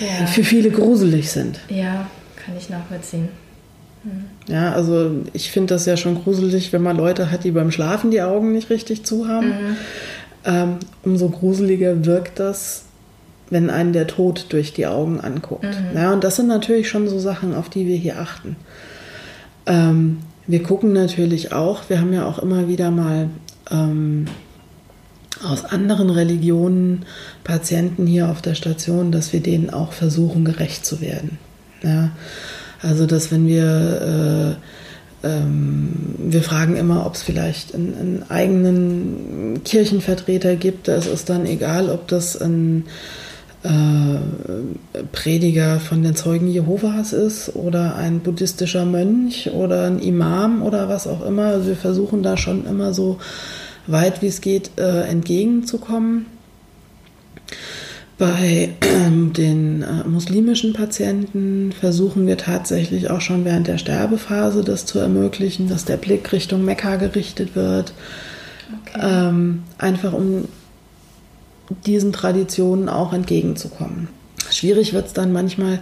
[0.00, 0.26] Ja.
[0.26, 1.60] Für viele gruselig sind.
[1.68, 2.08] Ja,
[2.44, 3.28] kann ich nachvollziehen.
[4.08, 4.54] Hm.
[4.54, 8.10] Ja, also ich finde das ja schon gruselig, wenn man Leute hat, die beim Schlafen
[8.10, 9.48] die Augen nicht richtig zu haben.
[9.48, 9.76] Mhm.
[10.44, 12.84] Ähm, umso gruseliger wirkt das,
[13.50, 15.64] wenn einen der Tod durch die Augen anguckt.
[15.64, 15.96] Mhm.
[15.96, 18.56] Ja, und das sind natürlich schon so Sachen, auf die wir hier achten.
[19.66, 23.28] Ähm, wir gucken natürlich auch, wir haben ja auch immer wieder mal
[23.70, 24.26] ähm,
[25.44, 27.04] aus anderen Religionen
[27.44, 31.38] Patienten hier auf der Station, dass wir denen auch versuchen, gerecht zu werden.
[31.82, 32.10] Ja,
[32.80, 34.56] also, dass wenn wir,
[35.22, 41.08] äh, ähm, wir fragen immer, ob es vielleicht einen, einen, eigenen Kirchenvertreter gibt, da ist
[41.08, 42.84] es dann egal, ob das ein
[43.64, 50.88] äh, Prediger von den Zeugen Jehovas ist oder ein buddhistischer Mönch oder ein Imam oder
[50.88, 51.46] was auch immer.
[51.46, 53.18] Also wir versuchen da schon immer so
[53.88, 56.26] weit wie es geht äh, entgegenzukommen.
[58.18, 64.86] Bei äh, den äh, muslimischen Patienten versuchen wir tatsächlich auch schon während der Sterbephase das
[64.86, 67.92] zu ermöglichen, dass der Blick Richtung Mekka gerichtet wird.
[68.86, 69.00] Okay.
[69.00, 70.48] Ähm, einfach um
[71.86, 74.08] diesen Traditionen auch entgegenzukommen.
[74.50, 75.78] Schwierig wird es dann manchmal,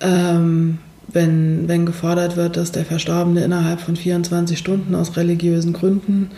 [0.00, 6.30] ähm, wenn, wenn gefordert wird, dass der Verstorbene innerhalb von 24 Stunden aus religiösen Gründen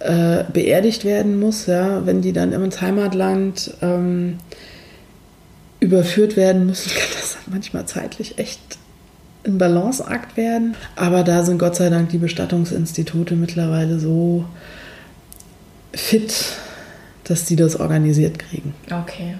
[0.00, 4.38] äh, beerdigt werden muss, ja, wenn die dann ins Heimatland ähm,
[5.78, 8.60] überführt werden müssen, kann das manchmal zeitlich echt
[9.44, 10.74] ein Balanceakt werden.
[10.96, 14.44] Aber da sind Gott sei Dank die Bestattungsinstitute mittlerweile so
[15.92, 16.32] fit,
[17.24, 18.74] dass die das organisiert kriegen.
[18.90, 19.36] Okay.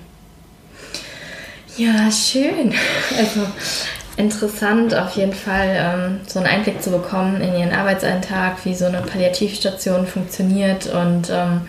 [1.76, 2.74] Ja, schön.
[3.16, 3.46] Also
[4.20, 8.84] interessant auf jeden Fall, ähm, so einen Einblick zu bekommen in Ihren Arbeitsalltag, wie so
[8.84, 10.86] eine Palliativstation funktioniert.
[10.86, 11.62] Und ähm,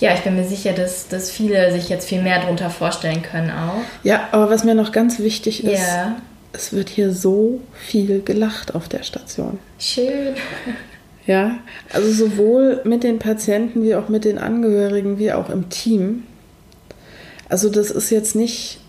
[0.00, 3.50] ja, ich bin mir sicher, dass, dass viele sich jetzt viel mehr darunter vorstellen können
[3.50, 3.82] auch.
[4.02, 6.16] Ja, aber was mir noch ganz wichtig ist, yeah.
[6.52, 9.58] es wird hier so viel gelacht auf der Station.
[9.78, 10.34] Schön.
[11.26, 11.58] Ja,
[11.92, 16.22] also sowohl mit den Patienten wie auch mit den Angehörigen wie auch im Team.
[17.48, 18.80] Also das ist jetzt nicht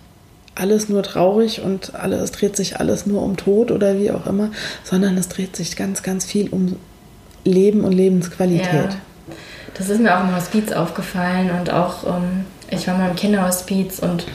[0.60, 4.26] alles nur traurig und alles, es dreht sich alles nur um Tod oder wie auch
[4.26, 4.50] immer,
[4.84, 6.78] sondern es dreht sich ganz, ganz viel um
[7.44, 8.74] Leben und Lebensqualität.
[8.74, 9.36] Ja,
[9.78, 14.00] das ist mir auch im Hospiz aufgefallen und auch, ähm, ich war mal im Kinderhospiz
[14.00, 14.26] und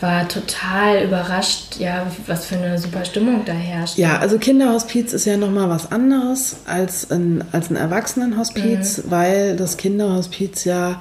[0.00, 3.98] war total überrascht, ja, was für eine super Stimmung da herrscht.
[3.98, 9.10] Ja, also Kinderhospiz ist ja nochmal was anderes als ein, als ein Erwachsenenhospiz, mhm.
[9.10, 11.00] weil das Kinderhospiz ja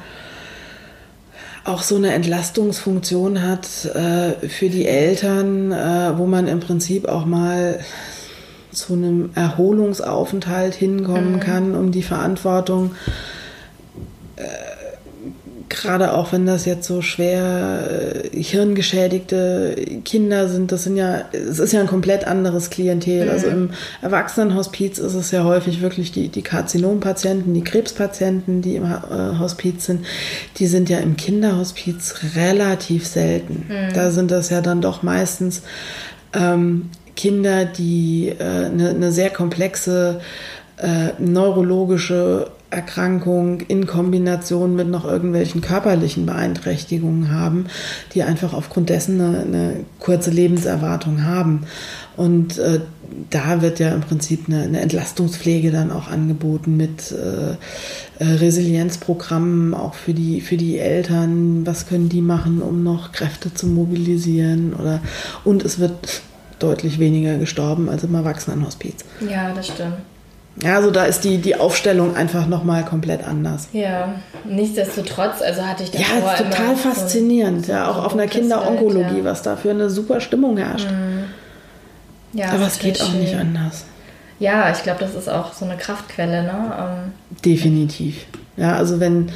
[1.64, 7.26] auch so eine Entlastungsfunktion hat äh, für die Eltern, äh, wo man im Prinzip auch
[7.26, 7.80] mal
[8.72, 11.40] zu einem Erholungsaufenthalt hinkommen mhm.
[11.40, 12.96] kann, um die Verantwortung
[14.38, 14.44] äh,
[15.72, 21.60] gerade auch wenn das jetzt so schwer äh, hirngeschädigte Kinder sind, das sind ja, es
[21.60, 23.30] ist ja ein komplett anderes Klientel.
[23.30, 23.42] Also mhm.
[23.42, 23.70] Also im
[24.04, 29.86] Erwachsenenhospiz ist es ja häufig wirklich die, die Karzinompatienten, die Krebspatienten, die im äh, Hospiz
[29.86, 30.06] sind,
[30.58, 33.66] die sind ja im Kinderhospiz relativ selten.
[33.68, 33.94] Mhm.
[33.96, 35.64] Da sind das ja dann doch meistens
[36.34, 40.22] ähm, Kinder, die eine äh, ne sehr komplexe
[40.78, 47.66] äh, neurologische Erkrankung in Kombination mit noch irgendwelchen körperlichen Beeinträchtigungen haben,
[48.14, 51.66] die einfach aufgrund dessen eine, eine kurze Lebenserwartung haben.
[52.16, 52.80] Und äh,
[53.30, 59.74] da wird ja im Prinzip eine, eine Entlastungspflege dann auch angeboten mit äh, äh, Resilienzprogrammen
[59.74, 61.66] auch für die, für die Eltern.
[61.66, 64.74] Was können die machen, um noch Kräfte zu mobilisieren?
[64.74, 65.02] Oder,
[65.44, 66.22] und es wird
[66.60, 69.04] deutlich weniger gestorben als im Erwachsenenhospiz.
[69.30, 69.98] Ja, das stimmt.
[70.64, 73.68] Ja, also da ist die, die Aufstellung einfach nochmal komplett anders.
[73.74, 74.14] Ja,
[74.46, 79.18] nichtsdestotrotz, also hatte ich da Ja, total faszinierend, so, ja, auch so auf einer Kinderonkologie,
[79.18, 79.24] ja.
[79.24, 80.90] was da für eine super Stimmung herrscht.
[80.90, 81.24] Mhm.
[82.34, 83.86] Ja, Aber es geht auch nicht anders.
[84.40, 86.74] Ja, ich glaube, das ist auch so eine Kraftquelle, ne?
[86.80, 88.26] Ähm, Definitiv.
[88.56, 89.30] Ja, also wenn,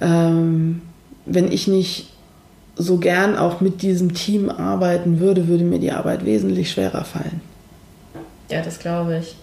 [0.00, 0.82] ähm,
[1.26, 2.10] wenn ich nicht
[2.76, 7.40] so gern auch mit diesem Team arbeiten würde, würde mir die Arbeit wesentlich schwerer fallen.
[8.50, 9.36] Ja, das glaube ich.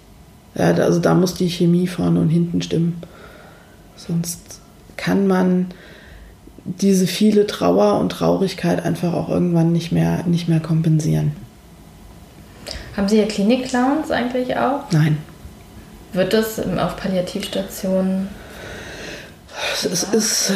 [0.56, 3.02] Ja, also da muss die Chemie vorne und hinten stimmen.
[3.95, 4.62] Sonst
[4.97, 5.68] kann man
[6.66, 11.32] diese viele Trauer und Traurigkeit einfach auch irgendwann nicht mehr, nicht mehr kompensieren.
[12.95, 14.91] Haben Sie ja Klinik-Clowns eigentlich auch?
[14.91, 15.18] Nein.
[16.14, 18.28] Wird das auf Palliativstationen?
[19.74, 20.50] Es ist.
[20.50, 20.54] Äh,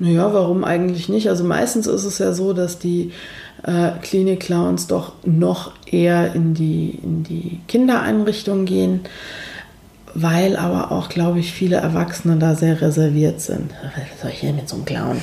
[0.00, 1.28] naja, warum eigentlich nicht?
[1.28, 3.12] Also meistens ist es ja so, dass die
[3.62, 9.00] äh, Klinik-Clowns doch noch eher in die, in die Kindereinrichtung gehen,
[10.14, 13.72] weil aber auch, glaube ich, viele Erwachsene da sehr reserviert sind.
[13.82, 15.22] Was soll ich hier mit so einem Clown?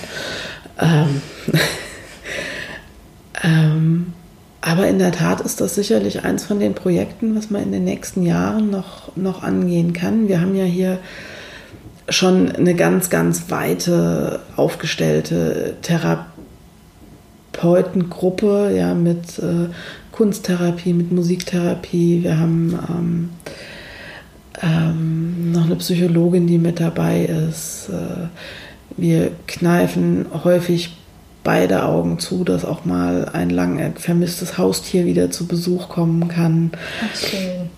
[0.80, 1.22] Ähm,
[3.44, 4.14] ähm,
[4.62, 7.84] aber in der Tat ist das sicherlich eins von den Projekten, was man in den
[7.84, 10.28] nächsten Jahren noch, noch angehen kann.
[10.28, 11.00] Wir haben ja hier
[12.10, 19.70] schon eine ganz, ganz weite aufgestellte Therapeutengruppe, ja, mit äh,
[20.12, 22.24] Kunsttherapie, mit Musiktherapie.
[22.24, 23.30] Wir haben ähm,
[24.62, 27.90] ähm, noch eine Psychologin, die mit dabei ist.
[27.90, 28.28] Äh,
[28.96, 30.98] wir kneifen häufig
[31.44, 36.72] beide Augen zu, dass auch mal ein lang vermisstes Haustier wieder zu Besuch kommen kann.
[37.14, 37.70] Okay.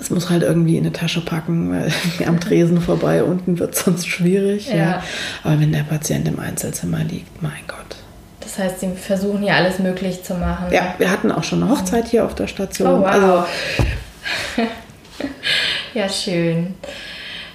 [0.00, 1.92] Es muss halt irgendwie in eine Tasche packen, weil
[2.26, 4.68] am Tresen vorbei unten wird es sonst schwierig.
[4.68, 4.76] Ja.
[4.76, 5.02] ja.
[5.44, 7.96] Aber wenn der Patient im Einzelzimmer liegt, mein Gott.
[8.40, 10.66] Das heißt, sie versuchen hier alles möglich zu machen.
[10.70, 12.88] Ja, wir hatten auch schon eine Hochzeit hier auf der Station.
[12.88, 13.06] Oh, wow.
[13.06, 13.44] Also,
[15.94, 16.74] ja, schön.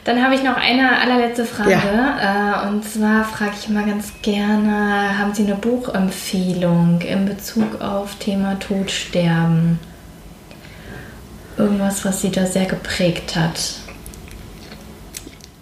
[0.03, 1.71] Dann habe ich noch eine allerletzte Frage.
[1.71, 2.65] Ja.
[2.65, 8.15] Äh, und zwar frage ich mal ganz gerne, haben Sie eine Buchempfehlung in Bezug auf
[8.15, 9.79] Thema Tod, Sterben?
[11.61, 13.59] Irgendwas, was Sie da sehr geprägt hat?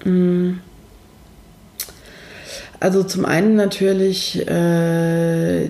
[0.06, 0.54] Mm.
[2.80, 5.70] Also zum einen natürlich äh,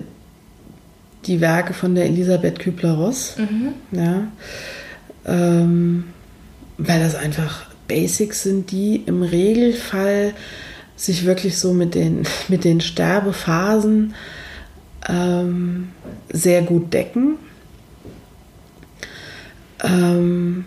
[1.26, 3.72] die Werke von der Elisabeth Kübler-Ross, mhm.
[3.90, 4.28] ja,
[5.26, 6.04] ähm,
[6.78, 10.34] weil das einfach Basics sind, die im Regelfall
[10.94, 14.14] sich wirklich so mit den, mit den Sterbephasen
[15.08, 15.88] ähm,
[16.32, 17.36] sehr gut decken.
[19.82, 20.64] Ähm,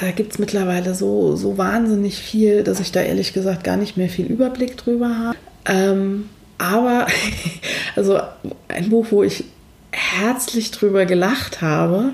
[0.00, 3.96] da gibt es mittlerweile so, so wahnsinnig viel, dass ich da ehrlich gesagt gar nicht
[3.96, 5.36] mehr viel Überblick drüber habe.
[5.66, 7.06] Ähm, aber,
[7.96, 8.20] also
[8.68, 9.44] ein Buch, wo ich
[9.92, 12.12] herzlich drüber gelacht habe,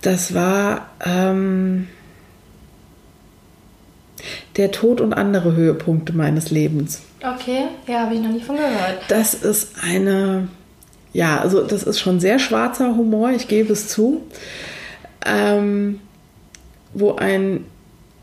[0.00, 1.88] das war ähm,
[4.56, 7.02] Der Tod und andere Höhepunkte meines Lebens.
[7.22, 8.98] Okay, ja, habe ich noch nie von gehört.
[9.08, 10.48] Das ist eine,
[11.12, 14.22] ja, also das ist schon sehr schwarzer Humor, ich gebe es zu.
[15.24, 16.00] Ähm,
[16.94, 17.64] wo ein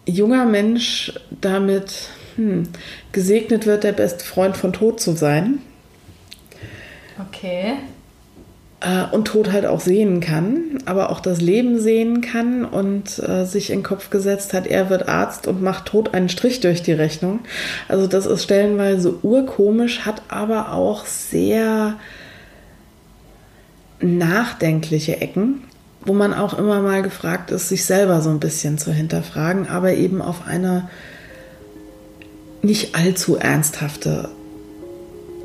[0.05, 2.63] junger Mensch damit hm,
[3.11, 5.59] gesegnet wird, der beste Freund von Tod zu sein.
[7.27, 7.75] Okay.
[8.81, 13.45] äh, und Tod halt auch sehen kann, aber auch das Leben sehen kann und äh,
[13.45, 16.81] sich in den Kopf gesetzt hat, er wird Arzt und macht Tod einen Strich durch
[16.81, 17.39] die Rechnung.
[17.87, 21.95] Also das ist stellenweise urkomisch, hat aber auch sehr
[24.01, 25.63] nachdenkliche Ecken,
[26.05, 29.93] wo man auch immer mal gefragt ist, sich selber so ein bisschen zu hinterfragen, aber
[29.93, 30.89] eben auf eine
[32.61, 34.29] nicht allzu ernsthafte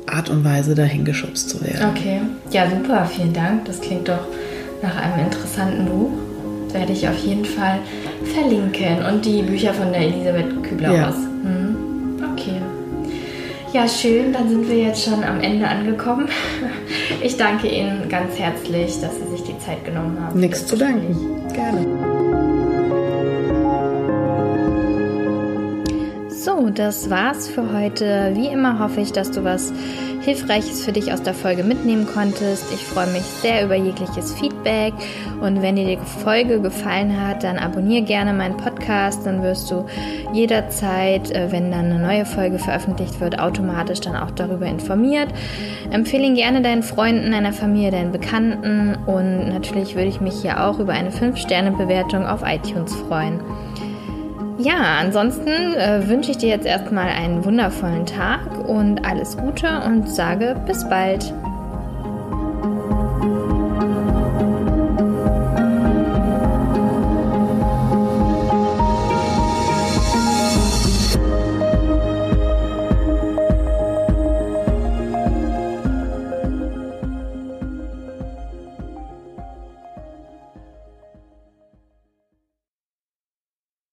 [0.05, 1.89] Art und Weise dahingeschubst zu werden.
[1.89, 3.65] Okay, ja super, vielen Dank.
[3.65, 4.27] Das klingt doch
[4.81, 6.11] nach einem interessanten Buch.
[6.73, 7.79] Werde ich auf jeden Fall
[8.33, 9.03] verlinken.
[9.05, 10.97] Und die Bücher von der Elisabeth Kübler-Ross.
[10.97, 11.13] Ja.
[11.13, 11.34] Hm.
[13.75, 16.29] Ja, schön, dann sind wir jetzt schon am Ende angekommen.
[17.21, 20.39] Ich danke Ihnen ganz herzlich, dass Sie sich die Zeit genommen haben.
[20.39, 21.43] Nichts zu danken.
[21.53, 22.04] Gerne.
[26.45, 28.33] So, das war's für heute.
[28.35, 29.73] Wie immer hoffe ich, dass du was
[30.21, 32.71] Hilfreiches für dich aus der Folge mitnehmen konntest.
[32.71, 34.93] Ich freue mich sehr über jegliches Feedback
[35.41, 39.87] und wenn dir die Folge gefallen hat, dann abonniere gerne meinen Podcast, dann wirst du
[40.33, 45.29] jederzeit, äh, wenn dann eine neue Folge veröffentlicht wird, automatisch dann auch darüber informiert.
[45.89, 50.63] Empfehle ihn gerne deinen Freunden, deiner Familie, deinen Bekannten und natürlich würde ich mich hier
[50.63, 53.39] auch über eine 5-Sterne-Bewertung auf iTunes freuen.
[54.57, 60.09] Ja, ansonsten äh, wünsche ich dir jetzt erstmal einen wundervollen Tag und alles Gute und
[60.09, 61.33] sage bis bald.